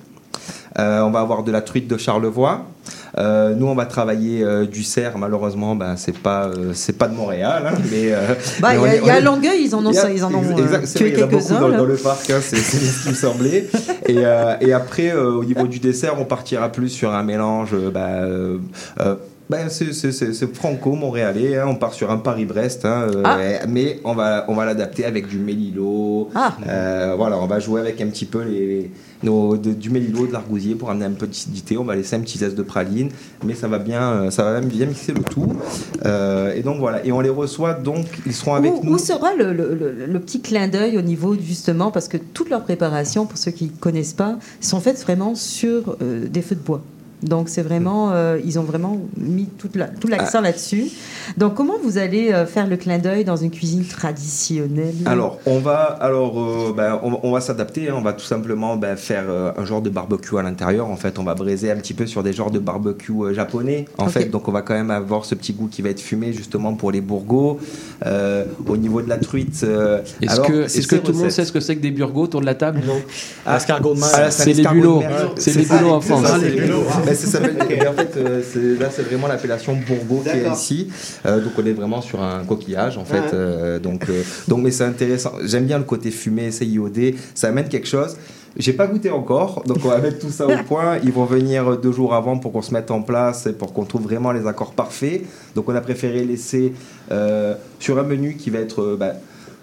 [0.79, 2.65] Euh, on va avoir de la truite de Charlevoix.
[3.19, 5.17] Euh, nous, on va travailler euh, du cerf.
[5.19, 8.13] Malheureusement, ben, c'est pas, euh, c'est pas de Montréal, hein, mais
[8.61, 10.43] Bah, mais il y a- Longueuil, ils en ont a- ça, ils en ont,
[10.97, 12.29] tué quelques-uns, dans, le parc.
[12.31, 13.69] hein, c'est ce qui me semblait.
[14.09, 14.19] Et,
[14.61, 17.75] et après, au niveau du dessert, on partira plus sur un mélange.
[19.51, 23.39] ben, c'est- franco-montréalais, hein, on part sur un Paris-Brest, hein, Ah.
[23.69, 26.31] mais on va, on va l'adapter avec du mélilo.
[26.35, 26.55] Ah.
[26.69, 28.91] Euh, voilà, on va jouer avec un petit peu les,
[29.25, 31.77] nos, de- du mélilo, de l'argousier pour amener un peu d'acidité.
[31.77, 33.09] On va laisser un petit zeste de praline,
[33.45, 35.53] mais ça va bien, euh, ça va bien mixer le tout.
[36.05, 38.93] Euh, et donc voilà, et on les reçoit donc, ils seront avec où, nous.
[38.95, 42.51] où sera le, le- le- le petit clin d'œil au niveau justement parce que toutes
[42.51, 46.55] leurs préparations, pour ceux qui ne connaissent pas, sont faites vraiment sur euh, des feux
[46.57, 46.83] de bois.
[47.25, 50.43] Donc c'est vraiment, euh, ils ont vraiment mis toute la- tout l'accent Ah.
[50.43, 50.85] là-dessus.
[51.39, 54.95] Donc comment vous allez euh, faire le clin d'œil dans une cuisine traditionnelle?
[55.07, 57.89] Alors, on va, alors, euh, ben, on, on va s'adapter.
[57.89, 57.95] hein.
[57.97, 60.89] on va tout simplement ben, faire euh, un genre de barbecue à l'intérieur.
[60.89, 63.87] En fait, on va braiser un petit peu sur des genres de barbecue euh, japonais.
[63.99, 66.33] En fait, donc on va quand même avoir ce petit goût qui va être fumé
[66.33, 67.59] justement pour les bourgots.
[68.07, 71.53] Euh, au niveau de la truite, euh, Est-ce alors, que, tout le monde sait ce
[71.53, 72.81] que c'est que des burgots autour de la table?
[72.87, 73.01] Non.
[73.47, 74.09] Ah, Escargot de mer.
[74.15, 74.99] ah, C'est les bulots.
[75.01, 75.31] mer.
[75.37, 76.27] C'est les bulots en c'est France.
[77.15, 80.91] Ça s'appelle- ok, en fait, euh, là, c'est vraiment l'appellation bourgot qui est ici.
[81.27, 83.19] Euh, donc, on est vraiment sur un coquillage, en fait.
[83.21, 83.31] Ouais.
[83.35, 84.07] Euh, donc,
[84.49, 85.33] donc, mais c'est intéressant.
[85.45, 87.15] J'aime bien le côté fumé, c'est iodé.
[87.35, 88.17] Ça amène quelque chose.
[88.57, 90.99] J'ai pas goûté encore, donc on va mettre tout ça au point.
[91.03, 93.85] Ils vont venir deux jours avant pour qu'on se mette en place et pour qu'on
[93.85, 95.23] trouve vraiment les accords parfaits.
[95.57, 96.73] Donc on a préféré laisser
[97.11, 99.15] euh, sur un menu qui va être bah,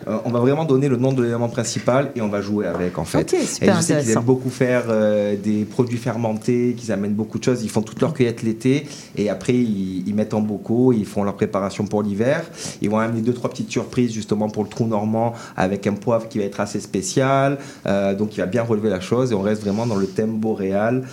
[0.08, 2.98] euh, on va vraiment donner le nom de l'élément principal et on va jouer avec
[2.98, 3.20] en fait.
[3.22, 3.46] Ok, et
[3.78, 7.64] je sais qu'ils aiment beaucoup faire euh, des produits fermentés, qu'ils amènent beaucoup de choses.
[7.64, 8.86] Ils font toute leur cueillette l'été
[9.18, 12.44] et après ils, ils mettent en bocaux, ils font leur préparation pour l'hiver.
[12.82, 16.28] Ils vont amener deux trois petites surprises justement pour le trou normand avec un poivre
[16.30, 19.42] qui va être assez spécial, euh, donc il va bien relever la chose et on
[19.42, 21.04] reste vraiment dans le thème boréal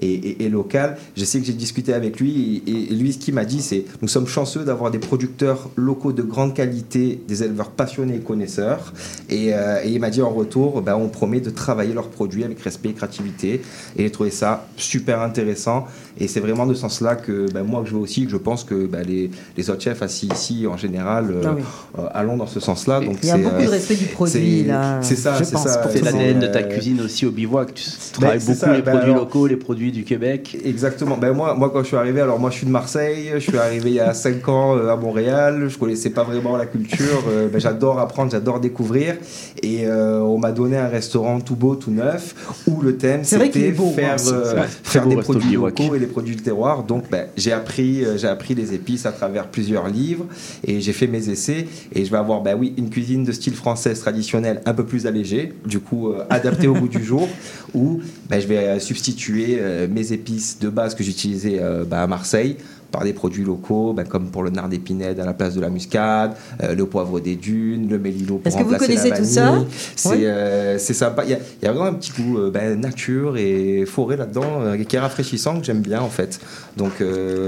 [0.00, 0.96] et, et- et local.
[1.16, 3.84] Je sais que j'ai discuté avec lui et, et lui ce qu'il m'a dit c'est
[4.02, 8.92] nous sommes chanceux d'avoir des producteurs locaux de grande qualité, des éleveurs passionnés et connaisseurs.
[9.28, 12.44] Et, euh, et il m'a dit en retour ben, on promet de travailler leurs produits
[12.44, 13.62] avec respect et créativité.
[13.96, 15.86] Et j'ai trouvé ça super intéressant
[16.20, 18.30] et c'est vraiment de ce sens là que ben, moi que je veux aussi que
[18.30, 21.62] je pense que ben, les, les autres chefs assis ici en général euh, Ah oui.
[21.98, 24.04] euh, allons dans ce sens là donc Il y a beaucoup euh, de respect du
[24.06, 24.98] produit c'est- là.
[25.02, 27.72] c'est ça c'est ça C'est l'ADN de ta Euh, cuisine aussi au bivouac.
[27.74, 30.56] Tu Ben, travailles beaucoup ça, les ben produits alors- locaux, les produits du Québec.
[30.64, 31.16] Exactement.
[31.16, 33.30] Ben moi, moi, quand je suis arrivé, alors moi, je suis de Marseille.
[33.34, 35.66] Je suis arrivé il y a 5 ans euh, à Montréal.
[35.68, 37.22] Je connaissais pas vraiment la culture.
[37.28, 39.14] Euh, ben, j'adore apprendre, j'adore découvrir.
[39.62, 42.34] Et euh, on m'a donné un restaurant tout beau, tout neuf,
[42.66, 44.32] où le thème c'était faire, hein.
[44.32, 46.84] euh, faire beau des produits locaux et les produits du terroir.
[46.84, 50.26] Donc, ben, j'ai appris, euh, j'ai appris les épices à travers plusieurs livres
[50.64, 51.66] et j'ai fait mes essais.
[51.92, 55.06] Et je vais avoir, ben oui, une cuisine de style française traditionnelle un peu plus
[55.06, 57.28] allégée, du coup euh, adaptée au goût du jour,
[57.74, 62.56] où ben, je vais euh, substituer mes épices de base que j'utilisais ben, à Marseille
[62.90, 65.70] par des produits locaux, ben, comme pour le nard d'épinette à la place de la
[65.70, 66.32] muscade,
[66.62, 69.54] euh, le poivre des dunes, le mélilo pour Est-ce que vous connaissez tout ça.
[69.96, 70.16] C'est Oui.
[70.26, 71.24] euh, sympa.
[71.24, 74.16] Il y, a, il y a vraiment un petit goût euh, ben, nature et forêt
[74.16, 76.40] là-dedans euh, qui est rafraîchissant, que j'aime bien en fait.
[76.76, 77.02] Donc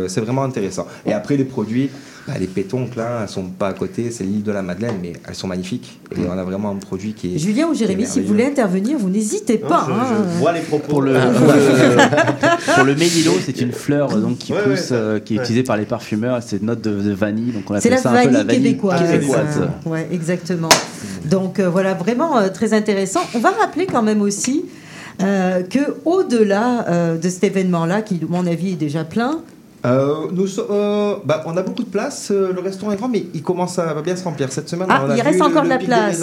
[0.09, 0.87] c'est vraiment intéressant.
[1.07, 1.91] Et après les produits,
[2.29, 5.13] ben, les pétoncles, là, elles sont pas à côté, c'est l'île de la Madeleine, mais
[5.29, 5.99] elles sont magnifiques.
[6.17, 7.39] Et on a vraiment un produit qui est.
[7.39, 9.87] Julien ou Jérémy, si vous voulez intervenir, vous n'hésitez pas.
[9.89, 10.07] je- hein.
[10.35, 10.87] je vois les propos.
[10.89, 11.55] Pour le, Ah, pour ouais.
[11.57, 14.97] le, pour le mélilo, c'est une fleur euh, donc, qui Ouais, pousse, ouais.
[14.97, 15.43] euh, qui est Ouais.
[15.45, 16.41] utilisée par les parfumeurs.
[16.47, 18.33] C'est une note de, de vanille, donc on C'est appelle la ça un peu vanille
[18.33, 19.11] la vanille québécoise.
[19.11, 19.61] québécoise.
[19.87, 20.69] Ouais, exactement.
[21.25, 23.21] Donc euh, voilà, vraiment euh, très intéressant.
[23.35, 24.65] On va rappeler quand même aussi
[25.23, 29.41] euh, que au-delà euh, de cet événement-là, qui, à mon avis, est déjà plein,
[29.85, 33.09] Euh, nous, so- euh, bah, on a beaucoup de place, euh, le restaurant est grand,
[33.09, 34.53] mais il commence à bien se remplir.
[34.53, 36.19] Cette semaine, Ah, on a il reste encore le de la place,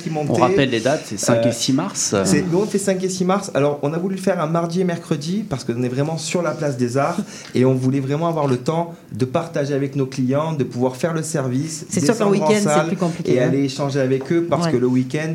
[0.00, 0.10] qui.
[0.28, 2.14] On rappelle les dates, c'est 5 Euh, et 6 mars.
[2.24, 3.52] C'est- Nous, on fait 5 et 6 mars.
[3.54, 6.42] Alors, on a voulu le faire un mardi et mercredi parce qu'on est vraiment sur
[6.42, 7.18] la place des arts
[7.54, 11.14] et on voulait vraiment avoir le temps de partager avec nos clients, de pouvoir faire
[11.14, 11.86] le service.
[11.88, 13.46] C'est sûr qu'en week-end, c'est plus compliqué, Et hein.
[13.48, 14.72] aller échanger avec eux parce Ouais.
[14.72, 15.34] que le week-end,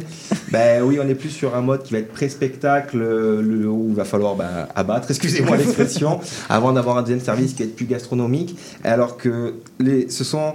[0.51, 3.95] ben oui, on est plus sur un mode qui va être pré-spectacle le- où il
[3.95, 6.19] va falloir ben, abattre, excusez-moi l'expression,
[6.49, 8.57] avant d'avoir un deuxième service qui va être plus gastronomique.
[8.83, 10.53] Alors que les, ce sont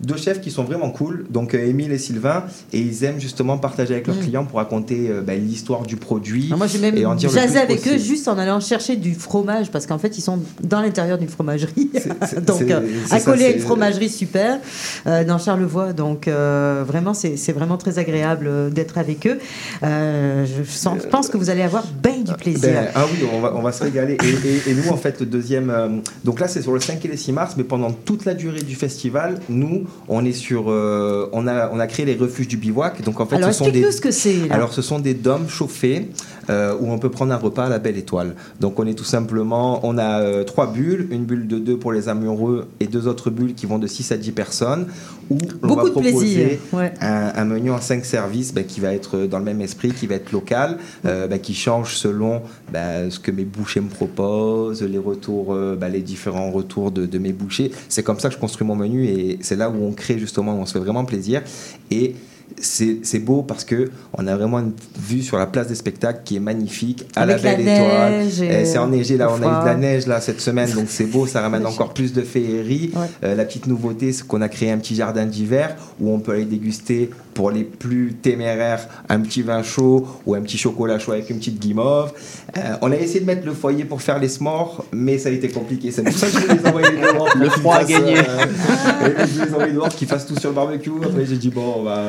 [0.00, 3.58] deux chefs qui sont vraiment cool, donc euh, Émile et Sylvain, et ils aiment justement
[3.58, 4.20] partager avec leurs Mm.
[4.20, 6.48] clients pour raconter euh, ben, l'histoire du produit.
[6.52, 7.98] Ah, Moi, j'ai même et en dire jasé avec eux possible.
[8.00, 11.90] juste en allant chercher du fromage, parce qu'en fait, ils sont dans l'intérieur d'une fromagerie.
[12.46, 14.58] donc, c'est- euh, c'est ça, accolés à une fromagerie super
[15.06, 15.92] euh, dans Charlevoix.
[15.92, 19.38] Donc, euh, vraiment, c'est vraiment très agréable euh, d'être avec eux.
[19.82, 22.70] Euh, je sens- pense que vous allez avoir bien du plaisir.
[22.72, 24.16] Ben, ah oui, on va, on va se régaler.
[24.22, 25.70] Et, et- et nous, en fait, le deuxième.
[25.70, 25.88] euh,
[26.24, 28.62] donc là, c'est sur le 5 et le 6 mars, mais pendant toute la durée
[28.62, 30.70] du festival, nous, on est sur.
[30.70, 33.02] euh, on, a, on a créé les refuges du bivouac.
[33.02, 33.90] Donc en fait, Alors, ce sont des.
[33.90, 34.50] ce que c'est.
[34.50, 36.08] Alors, ce sont des dômes chauffés
[36.50, 38.34] euh, où on peut prendre un repas à la belle étoile.
[38.60, 41.92] Donc, on est tout simplement, on a euh, trois bulles, une bulle de deux pour
[41.92, 44.86] les amoureux et deux autres bulles qui vont de 6 à 10 personnes.
[45.30, 46.92] Où on Beaucoup va de proposer plaisir, ouais.
[47.02, 50.06] un, un menu en 5 services ben, qui va être dans le même esprit, qui
[50.06, 52.40] va être local, ben, qui change selon
[52.72, 57.32] ben, ce que mes bouchers me proposent, les retours, les différents retours de, de mes
[57.34, 57.72] bouchers.
[57.90, 60.54] C'est comme ça que je construis mon menu et c'est là où on crée justement,
[60.54, 61.42] où on se fait vraiment plaisir.
[61.90, 62.14] Et
[62.60, 66.36] c'est beau parce que on a vraiment une vue sur la place des spectacles qui
[66.36, 68.60] est magnifique à Avec la la belle neige étoile.
[68.60, 71.04] Eh, C'est enneigé là, on a eu de la neige là cette semaine, donc c'est
[71.04, 72.90] beau, ça ramène encore plus de féerie.
[73.22, 76.32] Euh, la petite nouveauté, c'est qu'on a créé un petit jardin d'hiver où on peut
[76.32, 81.12] aller déguster pour les plus téméraires un petit vin chaud ou un petit chocolat chaud
[81.12, 82.10] avec une petite guimauve.
[82.56, 85.32] Euh, on a essayé de mettre le foyer pour faire les s'mores, mais ça a
[85.32, 85.92] été compliqué.
[85.92, 87.28] C'est pour ça que je les envoyer dehors.
[87.30, 88.18] pour Le froid a gagné.
[88.18, 90.90] euh, je les envoyer dehors, qu'ils fassent tout sur le barbecue.
[91.00, 92.00] Après, j'ai dit, bon, on va,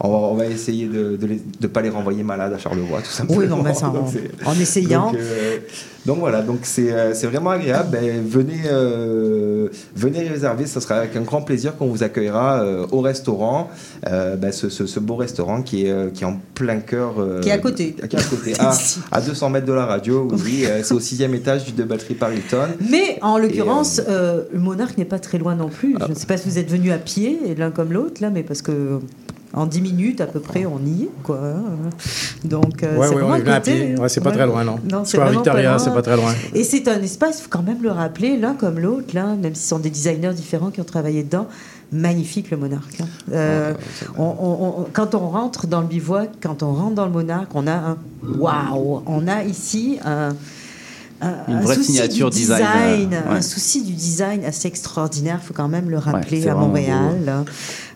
[0.00, 1.16] on va, on va essayer de
[1.62, 3.38] ne pas les renvoyer malades à Charlevoix, tout simplement.
[3.38, 4.08] Oui, non, mais ça, Donc,
[4.44, 5.12] en- essayant.
[5.12, 5.58] Donc, euh,
[6.06, 6.90] donc voilà, donc c'est
[7.26, 7.90] vraiment agréable.
[7.92, 8.62] Ben, venez,
[9.94, 13.70] venez réserver, ça sera avec un grand plaisir qu'on vous accueillera au restaurant.
[14.04, 17.20] Ben, ce, ce- ce beau restaurant qui est, euh, qui est en plein cœur.
[17.20, 17.92] euh, Qui est à côté.
[18.08, 18.74] Qui est à côté, à,
[19.12, 20.64] à 200 mètres de la radio, oui.
[20.66, 22.68] euh, c'est au sixième étage du Doubletree Paris Hilton.
[22.90, 25.94] Mais en l'occurrence, euh, le monarque n'est pas très loin non plus.
[26.00, 26.04] Ah.
[26.06, 28.42] Je ne sais pas si vous êtes venus à pied, l'un comme l'autre, là, mais
[28.42, 28.98] parce que
[29.54, 31.10] en 10 minutes à peu près, on y est.
[31.22, 31.38] Quoi.
[31.42, 31.62] hein.
[32.44, 33.94] Donc, Ouais, c'est ouais, on est à pied.
[33.98, 34.76] Ouais, c'est pas très loin, non.
[35.04, 36.34] c'est Square vraiment Victoria, c'est pas très loin.
[36.54, 39.54] Et c'est un espace, il faut quand même le rappeler, l'un comme l'autre, là, même
[39.54, 41.46] si ce sont des designers différents qui ont travaillé dedans.
[41.92, 43.00] Magnifique le monarque.
[43.00, 43.06] hein.
[43.32, 43.74] Euh,
[44.18, 47.50] on- on- on- quand on rentre dans le bivouac, quand on rentre dans le monarque,
[47.54, 47.96] on a un
[48.38, 49.02] waouh.
[49.06, 50.34] On a ici un,
[51.20, 53.36] un- Une un vraie souci signature du design, design, euh, ouais.
[53.38, 55.38] un souci du design assez extraordinaire.
[55.42, 57.44] Il faut quand même le rappeler à Montréal.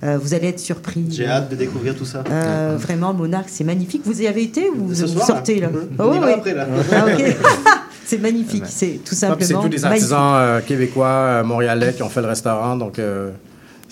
[0.05, 1.05] Euh, vous allez être surpris.
[1.11, 2.23] J'ai hâte de découvrir tout ça.
[2.31, 4.03] Euh, Vraiment, le monarque, c'est magnifique.
[4.05, 5.69] Vous y avez été ou vous, Ce vous soir, sortez là,
[5.99, 6.33] On Oh, oui.
[6.33, 6.67] après, là.
[6.93, 7.25] Ah, ok.
[8.07, 8.65] C'est magnifique.
[8.67, 12.23] C'est tout puis C'est simplement tous des artisans euh, québécois, euh, montréalais qui ont fait
[12.23, 13.31] le restaurant, donc euh,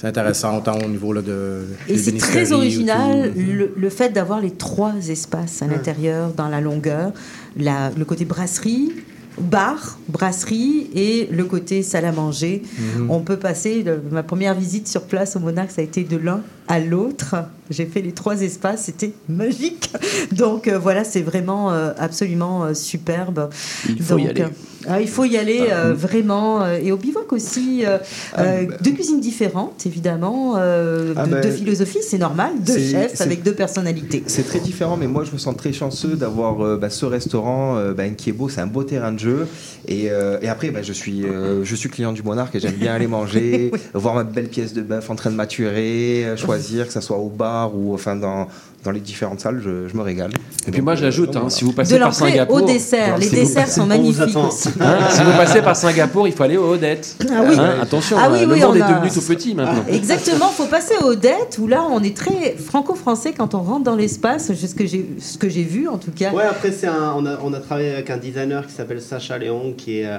[0.01, 1.65] c'est intéressant autant au niveau là, de.
[1.89, 3.39] Et c'est très original tout.
[3.41, 7.13] le, le fait d'avoir les trois espaces à l'intérieur, dans la longueur,
[7.57, 8.93] la- le côté brasserie,
[9.41, 12.63] bar, brasserie et le côté salle à manger.
[12.97, 13.11] Mhm.
[13.11, 16.17] On peut passer, le- ma première visite sur place au Monarque, ça a été de
[16.17, 17.35] l'un à l'autre.
[17.71, 19.93] J'ai fait les trois espaces, c'était magique.
[20.33, 23.51] Donc euh, voilà, c'est vraiment euh, absolument euh, superbe.
[23.89, 24.43] Il faut y Donc, aller.
[24.43, 24.49] euh,
[24.89, 26.67] ah, il faut y aller vraiment.
[26.67, 27.99] et au bivouac aussi, euh,
[28.39, 33.43] euh, deux cuisines différentes, évidemment, Ah de- ben, deux philosophies, c'est normal, deux chefs avec
[33.43, 34.23] deux personnalités.
[34.27, 38.09] C'est très différent, mais moi je me sens très chanceux d'avoir bah, ce restaurant bah,
[38.11, 39.47] qui est beau, c'est un beau terrain de jeu.
[39.89, 41.23] Et, et après, bah, je, suis,
[41.63, 44.81] je suis client du Monarque et j'aime bien aller manger, voir ma belle pièce de
[44.81, 48.47] bœuf en train de maturer, choisir loisirs, que ce soit au bar ou enfin dans,
[48.85, 50.31] dans les différentes salles, je, je me régale.
[50.67, 52.57] Et puis moi, j'ajoute, hein, si vous passez De par Singapour.
[52.57, 53.19] au dessert.
[53.19, 54.69] Les si desserts sont magnifiques aussi.
[54.81, 57.17] Hein, si vous passez par Singapour, il faut aller aux Odettes.
[57.31, 57.57] Ah oui.
[57.59, 59.85] Hein, attention, Ah oui, euh, le oui, monde on est a- devenu tout petit maintenant.
[59.93, 63.97] Exactement, faut passer aux dettes où là on est très franco-français quand on rentre dans
[63.97, 66.31] l'espace, ce que j'ai ce que j'ai vu en tout cas.
[66.33, 69.39] Ouais, après, c'est un, on, a, on a travaillé avec un designer qui s'appelle Sacha
[69.39, 70.19] Léon, qui est, euh,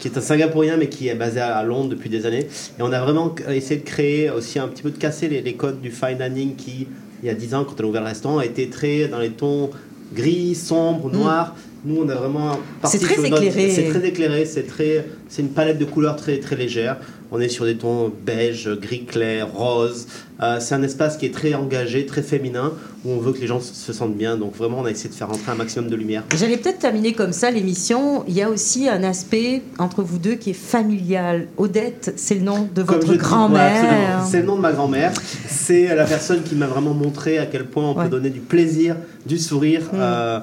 [0.00, 2.46] qui est un Singapourien, mais qui est basé à, Londres depuis des années.
[2.78, 5.54] Et on a vraiment essayé de créer aussi un petit peu de casser les, les
[5.54, 6.88] codes du fine dining qui,
[7.22, 9.18] il y a 10 ans, quand on a ouvert le restaurant, a été très dans
[9.18, 9.70] les tons
[10.14, 11.54] gris, sombres, noirs.
[11.84, 12.86] Nous, on a vraiment Mm.
[12.86, 13.70] C'est très notre- éclairé.
[13.70, 16.96] C'est très éclairé, c'est très, c'est une palette de couleurs très très légère.
[17.32, 20.08] On est sur des tons beige, gris clair, rose.
[20.42, 22.72] Euh, c'est un espace qui est très engagé, très féminin,
[23.04, 24.36] où on veut que les gens se- se sentent bien.
[24.36, 26.24] Donc vraiment, on a essayé de faire rentrer un maximum de lumière.
[26.36, 28.24] J'allais peut-être terminer comme ça l'émission.
[28.26, 31.46] Il y a aussi un aspect entre vous deux qui est familial.
[31.56, 34.24] Odette, c'est le nom de votre ouais, grand-mère.
[34.28, 35.12] c'est le nom de ma grand-mère.
[35.48, 38.04] C'est la personne qui m'a vraiment montré à quel point on Ouais.
[38.04, 39.96] peut donner du plaisir, du sourire Mm.
[39.96, 40.38] euh,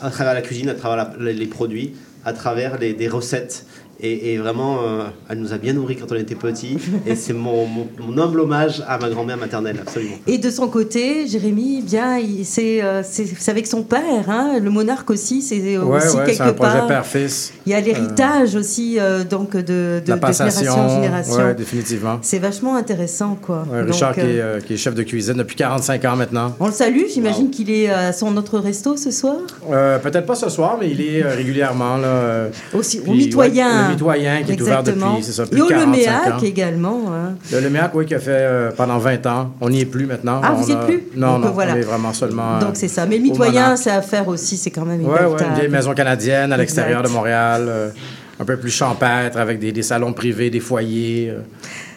[0.00, 1.94] à travers la cuisine, à travers la- les produits,
[2.24, 3.66] à travers les, des recettes.
[3.98, 6.76] Et, et vraiment, euh, elle nous a bien nourris quand on était petits.
[7.06, 10.16] et c'est mon, mon- mon humble hommage à ma grand-mère maternelle, absolument.
[10.26, 13.02] Et de son côté, Jérémy, bien, c'est euh,
[13.48, 16.52] avec son père, hein, le monarque aussi, c'est euh, Ouais, aussi ouais, quelque c'est un
[16.52, 17.52] projet père-fils.
[17.64, 21.36] Il y a l'héritage aussi, euh, donc de, de, La de passation, génération en génération.
[21.36, 22.18] ouais, définitivement.
[22.20, 23.64] C'est vachement intéressant, quoi.
[23.72, 26.54] Ouais, Donc, Richard, qui, est, qui est chef de cuisine depuis 45 ans maintenant.
[26.60, 29.36] on le salue, j'imagine qu'il est à son autre resto ce soir?
[29.72, 32.48] Euh, Peut-être pas ce soir, mais il est régulièrement là.
[32.74, 33.85] Aussi, puis, au mitoyen.
[33.86, 35.10] Le mitoyen qui est ouvert Exactement.
[35.12, 36.38] depuis, c'est ça, plus Et de au 45 Leméac ans.
[36.44, 37.00] également.
[37.12, 37.34] hein.
[37.52, 39.52] Le Leméac, oui, qui a fait euh, pendant 20 ans.
[39.60, 40.40] On n'y est plus maintenant.
[40.42, 41.02] Ah, On vous y êtes a- plus?
[41.16, 41.72] Non, Donc, non, voilà.
[41.74, 42.58] on est vraiment seulement.
[42.58, 43.06] Donc c'est ça.
[43.06, 45.38] Mais le mitoyen, c'est à faire aussi, c'est quand même une Ouais, belle ouais, une
[45.38, 45.54] table.
[45.54, 47.64] vieille maison canadienne à l'extérieur de Montréal.
[47.68, 47.88] euh,
[48.38, 51.30] un peu plus champêtre, avec des, des salons privés, des foyers.
[51.30, 51.40] euh.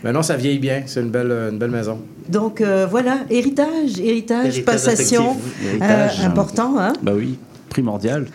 [0.05, 0.83] Mais non, ça vieillit bien.
[0.85, 1.99] C'est une belle, une belle maison.
[2.29, 5.35] Donc euh, voilà, héritage, héritage, Héritage passation.
[5.67, 6.75] Héritage, euh, important.
[6.79, 7.37] Hein Bah oui,
[7.67, 8.25] primordial,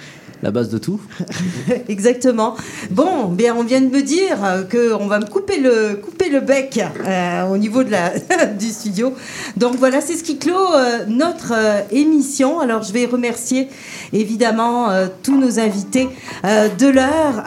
[0.44, 1.00] la base de tout.
[1.88, 2.54] Exactement.
[2.90, 6.28] Bon, bien, on vient de me dire euh, que on va me couper le, couper
[6.28, 8.10] le bec euh, au niveau de la,
[8.58, 9.14] du studio.
[9.56, 12.60] Donc voilà, c'est ce qui clôt euh, notre euh, émission.
[12.60, 13.68] Alors je vais remercier
[14.12, 14.88] évidemment
[15.22, 16.08] tous nos invités
[16.44, 17.42] de l'heure.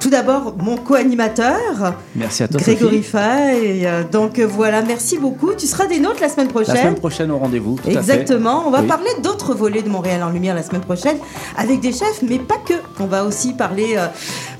[0.00, 1.94] Tout d'abord, mon co-animateur.
[2.14, 3.02] Merci à toi, Grégory.
[3.02, 3.86] Fay.
[4.12, 5.52] Donc voilà, merci beaucoup.
[5.54, 6.74] Tu seras des nôtres la semaine prochaine.
[6.74, 7.76] La semaine prochaine au rendez-vous.
[7.86, 8.64] Exactement.
[8.66, 8.86] On va Oui.
[8.86, 11.18] parler d'autres volets de Montréal en lumière la semaine prochaine
[11.56, 11.92] avec des
[12.22, 12.74] mais pas que.
[13.00, 14.06] On va aussi parler euh,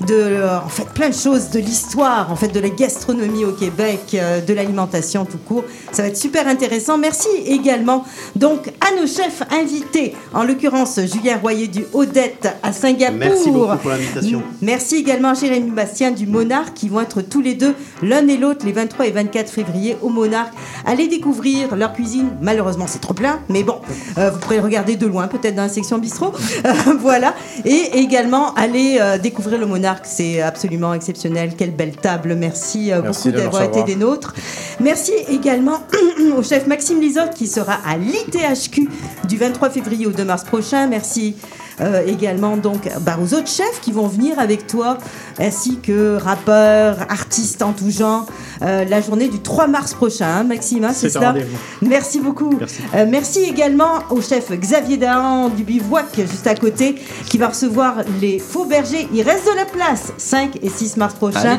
[0.05, 3.51] de, euh, en fait, plein de choses, de l'histoire, en fait, de la gastronomie au
[3.51, 5.63] Québec, euh, de l'alimentation tout court.
[5.91, 6.97] Ça va être super intéressant.
[6.97, 8.03] Merci également
[8.35, 13.17] donc à nos chefs invités, en l'occurrence Julien Royer du Odette à Singapour.
[13.17, 14.43] Merci beaucoup pour l'invitation.
[14.61, 18.37] Merci également à Jérémy Bastien du Monarque qui vont être tous les deux, l'un et
[18.37, 20.53] l'autre, les 23 et 24 février au Monarque.
[20.85, 22.29] Allez découvrir leur cuisine.
[22.41, 23.79] Malheureusement, c'est trop plein, mais bon,
[24.17, 26.33] euh, vous pourrez regarder de loin, peut-être dans la section bistrot.
[26.65, 27.24] Euh, voilà.
[27.63, 30.05] Et également, allez euh, découvrir le Monarque.
[30.05, 31.53] C'est absolument exceptionnel.
[31.57, 32.35] Quelle belle table.
[32.35, 34.33] Merci, euh, Merci beaucoup de d'avoir été des nôtres.
[34.79, 35.79] Merci également
[36.37, 38.89] au chef Maxime Lisotte qui sera à l'ITHQ
[39.27, 40.87] du 23 février au 2 mars prochain.
[40.87, 41.35] Merci
[41.81, 42.89] euh, également donc
[43.21, 44.97] aux autres chefs qui vont venir avec toi,
[45.39, 48.25] ainsi que rappeurs, artistes en tout genre,
[48.61, 51.33] euh, la journée du 3 mars prochain, hein, Maxime, hein, c'est ça.
[51.81, 52.55] Merci beaucoup.
[52.59, 52.81] Merci.
[52.95, 56.95] Euh, merci également au chef Xavier Dahan du Bivouac, juste à côté,
[57.27, 59.07] qui va recevoir les faux bergers.
[59.13, 61.57] Il reste de la place, 5 et 6 mars prochain.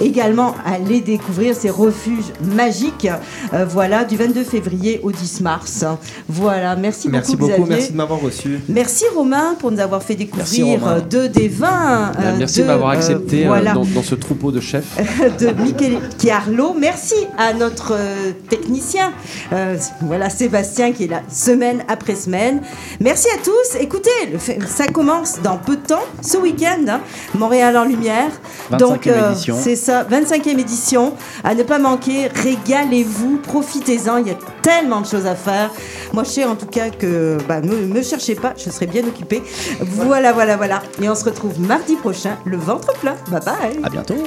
[0.00, 3.08] Également, allez découvrir ces refuges magiques,
[3.52, 5.84] euh, voilà, du 22 février au 10 mars.
[6.28, 7.76] Voilà, merci, Merci beaucoup, beaucoup, Xavier.
[7.76, 8.60] merci de m'avoir reçu.
[8.68, 12.12] Merci Romain pour nous avoir fait découvrir deux des vins.
[12.20, 13.15] Euh, merci de, de m'avoir euh, accepté
[13.46, 14.96] voilà, dans, dans ce troupeau de chefs.
[15.38, 16.74] de Michele Chiarlo.
[16.78, 19.12] Merci à notre euh, technicien,
[19.52, 22.60] euh, voilà Sébastien qui est là semaine après semaine.
[23.00, 23.78] Merci à tous.
[23.80, 27.00] Écoutez, le ça commence dans peu de temps, ce week-end, hein,
[27.34, 28.30] Montréal en lumière.
[28.70, 31.14] 25e Donc euh, c'est ça, 25e édition.
[31.44, 34.18] À ne pas manquer, régalez-vous, profitez-en.
[34.18, 35.70] Il y a tellement de choses à faire.
[36.12, 39.06] Moi, je sais en tout cas que bah, ne me cherchez pas, je serai bien
[39.06, 39.42] occupée.
[39.80, 40.82] Voilà, voilà, voilà.
[41.00, 43.05] Et on se retrouve mardi prochain, le ventre plein.
[43.30, 43.84] Bye bye.
[43.84, 44.26] À bientôt.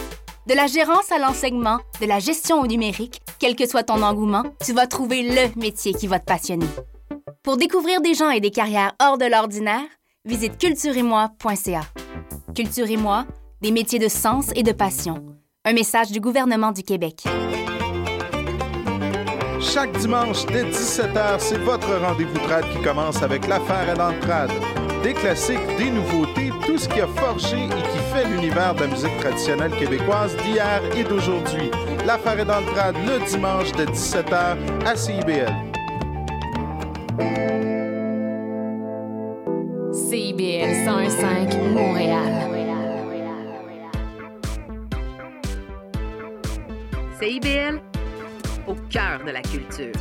[0.46, 4.42] De la gérance à l'enseignement, de la gestion au numérique, quel que soit ton engouement,
[4.62, 6.66] tu vas trouver le métier qui va te passionner.
[7.42, 9.80] Pour découvrir des gens et des carrières hors de l'ordinaire,
[10.26, 11.80] visite cultureetmoi.ca.
[12.54, 13.24] Culture et moi,
[13.62, 15.24] des métiers de sens et de passion.
[15.64, 17.24] Un message du gouvernement du Québec.
[19.60, 24.52] Chaque dimanche dès 17h, c'est votre rendez-vous trad qui commence avec l'affaire à l'entrade.
[25.02, 28.86] Des classiques, des nouveautés, tout ce qui a forgé et qui fait l'univers de la
[28.88, 31.70] musique traditionnelle québécoise d'hier et d'aujourd'hui.
[32.06, 34.56] L'affaire est dans le trad le dimanche de 17h
[34.86, 35.52] à CIBL.
[39.92, 42.50] CIBL 105 Montréal.
[47.20, 47.80] CIBL,
[48.66, 49.94] au cœur de la culture.